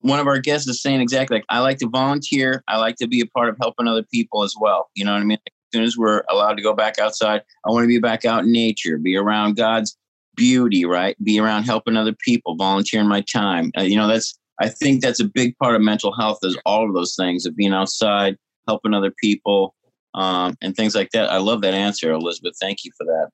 one 0.00 0.20
of 0.20 0.26
our 0.26 0.38
guests 0.38 0.68
is 0.68 0.82
saying 0.82 1.00
exactly 1.00 1.38
like 1.38 1.46
I 1.48 1.60
like 1.60 1.78
to 1.78 1.88
volunteer. 1.88 2.62
I 2.68 2.78
like 2.78 2.96
to 2.96 3.06
be 3.06 3.20
a 3.20 3.26
part 3.26 3.48
of 3.48 3.56
helping 3.60 3.88
other 3.88 4.04
people 4.12 4.42
as 4.42 4.54
well. 4.58 4.90
You 4.94 5.04
know 5.04 5.12
what 5.12 5.20
I 5.20 5.24
mean? 5.24 5.38
As 5.74 5.76
soon 5.76 5.84
as 5.84 5.96
we're 5.96 6.22
allowed 6.30 6.54
to 6.54 6.62
go 6.62 6.72
back 6.72 7.00
outside, 7.00 7.42
I 7.66 7.70
want 7.70 7.82
to 7.82 7.88
be 7.88 7.98
back 7.98 8.24
out 8.24 8.44
in 8.44 8.52
nature, 8.52 8.96
be 8.96 9.16
around 9.16 9.56
God's 9.56 9.96
beauty, 10.36 10.84
right? 10.84 11.16
Be 11.24 11.40
around 11.40 11.64
helping 11.64 11.96
other 11.96 12.14
people, 12.24 12.54
volunteering 12.54 13.08
my 13.08 13.22
time. 13.22 13.72
Uh, 13.76 13.82
you 13.82 13.96
know, 13.96 14.06
that's 14.06 14.38
I 14.60 14.68
think 14.68 15.02
that's 15.02 15.18
a 15.18 15.24
big 15.24 15.58
part 15.58 15.74
of 15.74 15.82
mental 15.82 16.14
health 16.14 16.38
is 16.44 16.56
all 16.64 16.86
of 16.86 16.94
those 16.94 17.16
things 17.16 17.44
of 17.44 17.56
being 17.56 17.72
outside, 17.72 18.36
helping 18.68 18.94
other 18.94 19.12
people, 19.20 19.74
um, 20.14 20.56
and 20.62 20.76
things 20.76 20.94
like 20.94 21.10
that. 21.12 21.28
I 21.28 21.38
love 21.38 21.60
that 21.62 21.74
answer, 21.74 22.12
Elizabeth. 22.12 22.54
Thank 22.60 22.84
you 22.84 22.92
for 22.96 23.04
that. 23.04 23.30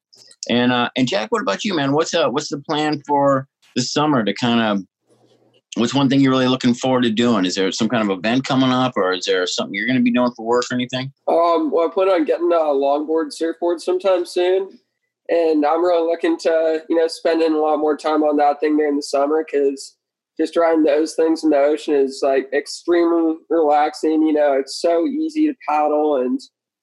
And 0.49 0.73
uh, 0.73 0.89
and 0.97 1.07
Jack, 1.07 1.31
what 1.31 1.43
about 1.43 1.63
you, 1.63 1.75
man? 1.75 1.93
What's 1.93 2.15
uh, 2.15 2.31
what's 2.31 2.49
the 2.49 2.63
plan 2.67 3.03
for 3.07 3.49
the 3.77 3.83
summer 3.83 4.25
to 4.25 4.33
kind 4.33 4.61
of 4.61 4.83
what's 5.81 5.95
one 5.95 6.09
thing 6.09 6.21
you're 6.21 6.31
really 6.31 6.47
looking 6.47 6.75
forward 6.75 7.03
to 7.03 7.11
doing? 7.11 7.45
Is 7.45 7.55
there 7.55 7.73
some 7.73 7.89
kind 7.89 8.09
of 8.09 8.17
event 8.17 8.45
coming 8.45 8.71
up, 8.71 8.93
or 8.97 9.13
is 9.13 9.25
there 9.25 9.47
something 9.47 9.75
you're 9.75 9.87
going 9.87 9.99
to 9.99 10.03
be 10.03 10.13
doing 10.13 10.33
for 10.37 10.45
work 10.45 10.65
or 10.71 10.75
anything? 10.75 11.13
Um, 11.27 11.71
well, 11.71 11.89
I 11.89 11.93
plan 11.93 12.09
on 12.09 12.25
getting 12.25 12.53
a 12.53 12.57
longboard 12.57 13.33
surfboard 13.33 13.81
sometime 13.81 14.27
soon, 14.27 14.79
and 15.29 15.65
I'm 15.65 15.83
really 15.83 16.07
looking 16.07 16.39
to 16.41 16.85
you 16.89 16.97
know 16.97 17.09
spending 17.09 17.53
a 17.53 17.59
lot 17.59 17.79
more 17.79 17.97
time 17.97 18.23
on 18.23 18.37
that 18.37 18.61
thing 18.61 18.77
during 18.77 18.97
the 18.97 19.03
summer 19.03 19.45
because 19.45 19.97
just 20.39 20.57
riding 20.57 20.85
those 20.85 21.15
things 21.15 21.45
in 21.45 21.51
the 21.51 21.57
ocean 21.57 21.95
is 21.95 22.21
like 22.23 22.49
extremely 22.53 23.37
relaxing. 23.49 24.23
You 24.23 24.33
know, 24.33 24.55
it's 24.55 24.81
so 24.81 25.07
easy 25.07 25.47
to 25.47 25.55
paddle 25.69 26.17
and 26.17 26.41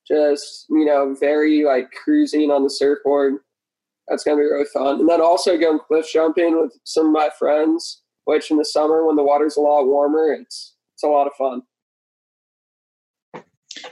just 0.08 0.66
you 0.70 0.86
know 0.86 1.16
very 1.20 1.64
like 1.64 1.92
cruising 1.92 2.52
on 2.52 2.64
the 2.64 2.70
surfboard. 2.70 3.36
That's 4.08 4.24
gonna 4.24 4.38
be 4.38 4.44
really 4.44 4.66
fun. 4.74 5.02
And 5.02 5.10
then 5.10 5.22
also 5.22 5.58
going 5.58 5.80
cliff 5.88 6.08
jumping 6.12 6.60
with 6.62 6.74
some 6.84 7.08
of 7.08 7.12
my 7.12 7.30
friends, 7.38 8.02
which 8.28 8.52
in 8.52 8.58
the 8.58 8.66
summer 8.66 9.06
when 9.06 9.16
the 9.16 9.24
water's 9.24 9.56
a 9.56 9.62
lot 9.62 9.86
warmer, 9.86 10.34
it's 10.34 10.76
it's 10.94 11.04
a 11.04 11.08
lot 11.08 11.28
of 11.28 11.34
fun. 11.34 11.62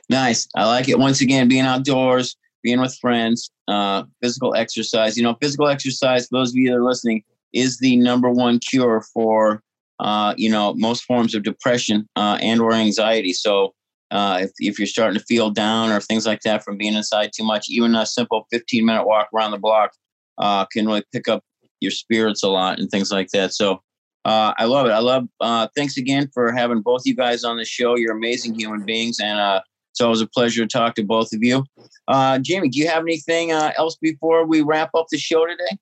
Nice. 0.09 0.47
I 0.55 0.65
like 0.65 0.89
it. 0.89 0.99
Once 0.99 1.21
again, 1.21 1.47
being 1.47 1.65
outdoors, 1.65 2.35
being 2.61 2.81
with 2.81 2.97
friends, 2.97 3.49
uh, 3.69 4.03
physical 4.21 4.53
exercise. 4.53 5.15
You 5.15 5.23
know, 5.23 5.37
physical 5.41 5.69
exercise. 5.69 6.27
For 6.27 6.39
those 6.39 6.49
of 6.49 6.55
you 6.57 6.69
that 6.69 6.75
are 6.75 6.83
listening, 6.83 7.23
is 7.53 7.77
the 7.77 7.95
number 7.95 8.29
one 8.29 8.59
cure 8.59 9.01
for 9.13 9.63
uh, 9.99 10.33
you 10.35 10.49
know 10.49 10.73
most 10.73 11.05
forms 11.05 11.33
of 11.33 11.43
depression 11.43 12.07
uh, 12.17 12.37
and 12.41 12.59
or 12.59 12.73
anxiety. 12.73 13.31
So 13.31 13.73
uh, 14.11 14.39
if, 14.41 14.51
if 14.59 14.77
you're 14.77 14.85
starting 14.85 15.17
to 15.17 15.25
feel 15.25 15.49
down 15.49 15.91
or 15.91 16.01
things 16.01 16.25
like 16.25 16.41
that 16.41 16.63
from 16.65 16.77
being 16.77 16.95
inside 16.95 17.31
too 17.33 17.45
much, 17.45 17.69
even 17.69 17.95
a 17.95 18.05
simple 18.05 18.47
15 18.51 18.85
minute 18.85 19.07
walk 19.07 19.29
around 19.33 19.51
the 19.51 19.57
block 19.57 19.91
uh, 20.39 20.65
can 20.65 20.85
really 20.85 21.05
pick 21.13 21.29
up 21.29 21.41
your 21.79 21.91
spirits 21.91 22.43
a 22.43 22.49
lot 22.49 22.79
and 22.79 22.91
things 22.91 23.11
like 23.11 23.29
that. 23.29 23.53
So 23.53 23.81
uh, 24.25 24.53
I 24.57 24.65
love 24.65 24.87
it. 24.87 24.89
I 24.89 24.99
love. 24.99 25.27
Uh, 25.39 25.67
thanks 25.75 25.97
again 25.97 26.29
for 26.33 26.51
having 26.51 26.81
both 26.81 27.03
you 27.05 27.15
guys 27.15 27.43
on 27.43 27.57
the 27.57 27.65
show. 27.65 27.95
You're 27.95 28.17
amazing 28.17 28.55
human 28.55 28.83
beings, 28.83 29.19
and 29.19 29.39
uh, 29.39 29.61
it's 29.91 30.01
always 30.01 30.19
a 30.19 30.27
pleasure 30.27 30.63
to 30.63 30.67
talk 30.67 30.95
to 30.95 31.03
both 31.03 31.31
of 31.31 31.43
you. 31.43 31.63
Uh, 32.07 32.39
Jamie, 32.39 32.69
do 32.69 32.79
you 32.79 32.87
have 32.87 33.03
anything 33.03 33.51
uh, 33.51 33.71
else 33.77 33.95
before 33.95 34.45
we 34.45 34.61
wrap 34.61 34.89
up 34.95 35.05
the 35.11 35.19
show 35.19 35.45
today? 35.45 35.77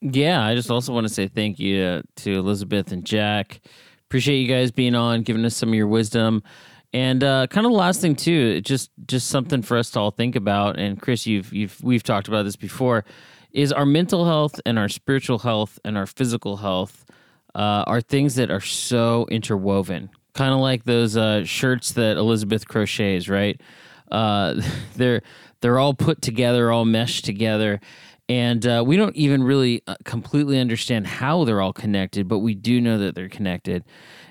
Yeah, 0.00 0.44
I 0.44 0.54
just 0.54 0.70
also 0.70 0.92
want 0.92 1.08
to 1.08 1.12
say 1.12 1.26
thank 1.26 1.58
you 1.58 2.02
to 2.16 2.32
Elizabeth 2.32 2.92
and 2.92 3.04
Jack. 3.04 3.60
Appreciate 4.06 4.38
you 4.38 4.48
guys 4.48 4.70
being 4.70 4.94
on, 4.94 5.22
giving 5.22 5.44
us 5.44 5.56
some 5.56 5.70
of 5.70 5.74
your 5.74 5.88
wisdom. 5.88 6.44
And 6.92 7.24
uh, 7.24 7.48
kind 7.48 7.66
of 7.66 7.72
the 7.72 7.78
last 7.78 8.00
thing 8.00 8.14
too, 8.14 8.60
just 8.60 8.90
just 9.06 9.26
something 9.26 9.62
for 9.62 9.76
us 9.76 9.90
to 9.92 10.00
all 10.00 10.10
think 10.12 10.36
about. 10.36 10.78
And 10.78 11.00
Chris, 11.00 11.26
you've 11.26 11.52
you've 11.52 11.82
we've 11.82 12.02
talked 12.04 12.28
about 12.28 12.44
this 12.44 12.56
before, 12.56 13.04
is 13.50 13.72
our 13.72 13.86
mental 13.86 14.24
health 14.24 14.60
and 14.66 14.78
our 14.78 14.88
spiritual 14.88 15.40
health 15.40 15.80
and 15.84 15.98
our 15.98 16.06
physical 16.06 16.58
health 16.58 17.04
uh, 17.54 17.84
are 17.86 18.00
things 18.00 18.36
that 18.36 18.50
are 18.50 18.60
so 18.60 19.26
interwoven. 19.30 20.10
Kind 20.34 20.54
of 20.54 20.60
like 20.60 20.84
those 20.84 21.16
uh, 21.16 21.44
shirts 21.44 21.92
that 21.92 22.16
Elizabeth 22.16 22.66
crochets, 22.66 23.28
right? 23.28 23.60
Uh, 24.10 24.60
they're 24.96 25.22
they're 25.60 25.78
all 25.78 25.94
put 25.94 26.20
together, 26.22 26.72
all 26.72 26.84
meshed 26.84 27.24
together, 27.24 27.80
and 28.28 28.66
uh, 28.66 28.82
we 28.86 28.96
don't 28.96 29.14
even 29.14 29.42
really 29.42 29.82
uh, 29.86 29.96
completely 30.04 30.58
understand 30.58 31.06
how 31.06 31.44
they're 31.44 31.60
all 31.60 31.72
connected, 31.72 32.28
but 32.28 32.38
we 32.38 32.54
do 32.54 32.80
know 32.80 32.98
that 32.98 33.14
they're 33.14 33.28
connected. 33.28 33.84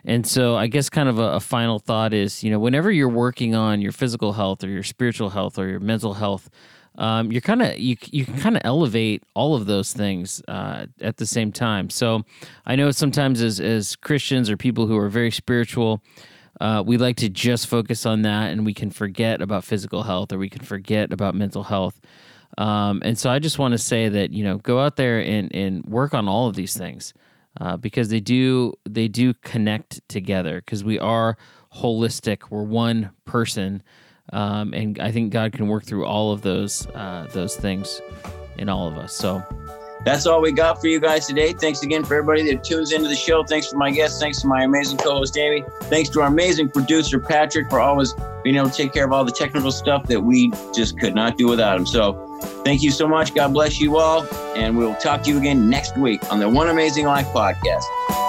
And 0.03 0.25
so, 0.25 0.55
I 0.55 0.67
guess, 0.67 0.89
kind 0.89 1.07
of 1.07 1.19
a, 1.19 1.33
a, 1.33 1.39
final 1.39 1.77
thought 1.77 2.13
is, 2.13 2.43
you 2.43 2.49
know, 2.49 2.57
whenever 2.57 2.89
you're 2.89 3.07
working 3.07 3.53
on 3.53 3.81
your 3.81 3.91
physical 3.91 4.33
health 4.33 4.63
or 4.63 4.69
your 4.69 4.83
spiritual 4.83 5.29
health 5.29 5.59
or 5.59 5.67
your 5.67 5.79
mental 5.79 6.15
health, 6.15 6.49
um, 6.97 7.31
you're 7.31 7.41
kind 7.41 7.61
of 7.61 7.77
you 7.77 7.95
you 8.11 8.25
can 8.25 8.37
kind 8.37 8.55
of 8.55 8.61
elevate 8.65 9.23
all 9.33 9.55
of 9.55 9.65
those 9.65 9.93
things 9.93 10.41
uh, 10.47 10.87
at 10.99 11.17
the 11.17 11.25
same 11.25 11.51
time. 11.51 11.89
So, 11.89 12.23
I 12.65 12.75
know 12.75 12.91
sometimes 12.91 13.41
as 13.41 13.59
as 13.59 13.95
Christians 13.95 14.49
or 14.49 14.57
people 14.57 14.87
who 14.87 14.97
are 14.97 15.09
very 15.09 15.31
spiritual. 15.31 16.03
Uh, 16.59 16.83
we 16.85 16.95
like 16.95 17.15
to 17.15 17.27
just 17.27 17.65
focus 17.65 18.05
on 18.05 18.21
that 18.21 18.51
and 18.51 18.63
we 18.63 18.73
can 18.73 18.91
forget 18.91 19.41
about 19.41 19.63
physical 19.63 20.03
health 20.03 20.31
or 20.31 20.37
we 20.37 20.49
can 20.49 20.63
forget 20.63 21.11
about 21.11 21.33
mental 21.33 21.63
health. 21.63 21.99
Um, 22.59 23.01
and 23.03 23.17
so 23.17 23.31
I 23.31 23.39
just 23.39 23.57
want 23.57 23.71
to 23.71 23.79
say 23.79 24.09
that 24.09 24.31
you 24.31 24.43
know 24.43 24.57
go 24.57 24.79
out 24.79 24.95
there 24.95 25.19
and 25.19 25.53
and 25.55 25.83
work 25.85 26.13
on 26.13 26.27
all 26.27 26.47
of 26.47 26.55
these 26.55 26.77
things 26.77 27.13
uh, 27.59 27.77
because 27.77 28.09
they 28.09 28.19
do 28.19 28.73
they 28.87 29.07
do 29.07 29.33
connect 29.33 30.07
together 30.07 30.61
because 30.61 30.83
we 30.83 30.99
are 30.99 31.37
holistic. 31.75 32.49
We're 32.49 32.63
one 32.63 33.11
person, 33.25 33.83
um, 34.31 34.73
and 34.73 34.99
I 34.99 35.11
think 35.11 35.31
God 35.31 35.53
can 35.53 35.67
work 35.67 35.83
through 35.83 36.05
all 36.05 36.31
of 36.31 36.41
those 36.41 36.87
uh, 36.87 37.27
those 37.31 37.55
things 37.55 38.01
in 38.57 38.69
all 38.69 38.87
of 38.87 38.97
us. 38.97 39.13
So. 39.13 39.43
That's 40.03 40.25
all 40.25 40.41
we 40.41 40.51
got 40.51 40.81
for 40.81 40.87
you 40.87 40.99
guys 40.99 41.27
today. 41.27 41.53
Thanks 41.53 41.83
again 41.83 42.03
for 42.03 42.15
everybody 42.15 42.51
that 42.51 42.63
tunes 42.63 42.91
into 42.91 43.07
the 43.07 43.15
show. 43.15 43.43
Thanks 43.43 43.67
for 43.67 43.77
my 43.77 43.91
guests. 43.91 44.19
Thanks 44.19 44.41
to 44.41 44.47
my 44.47 44.63
amazing 44.63 44.97
co-host 44.97 45.37
Amy. 45.37 45.63
Thanks 45.83 46.09
to 46.09 46.21
our 46.21 46.27
amazing 46.27 46.71
producer 46.71 47.19
Patrick 47.19 47.69
for 47.69 47.79
always 47.79 48.15
being 48.43 48.55
able 48.55 48.71
to 48.71 48.75
take 48.75 48.93
care 48.93 49.05
of 49.05 49.13
all 49.13 49.23
the 49.23 49.31
technical 49.31 49.71
stuff 49.71 50.07
that 50.07 50.19
we 50.19 50.51
just 50.73 50.99
could 50.99 51.13
not 51.13 51.37
do 51.37 51.47
without 51.47 51.77
him. 51.77 51.85
So 51.85 52.31
Thank 52.41 52.83
you 52.83 52.91
so 52.91 53.07
much. 53.07 53.33
God 53.33 53.53
bless 53.53 53.79
you 53.79 53.97
all. 53.97 54.25
And 54.55 54.77
we'll 54.77 54.95
talk 54.95 55.23
to 55.23 55.29
you 55.29 55.37
again 55.37 55.69
next 55.69 55.97
week 55.97 56.21
on 56.31 56.39
the 56.39 56.49
One 56.49 56.69
Amazing 56.69 57.05
Life 57.05 57.27
podcast. 57.27 58.20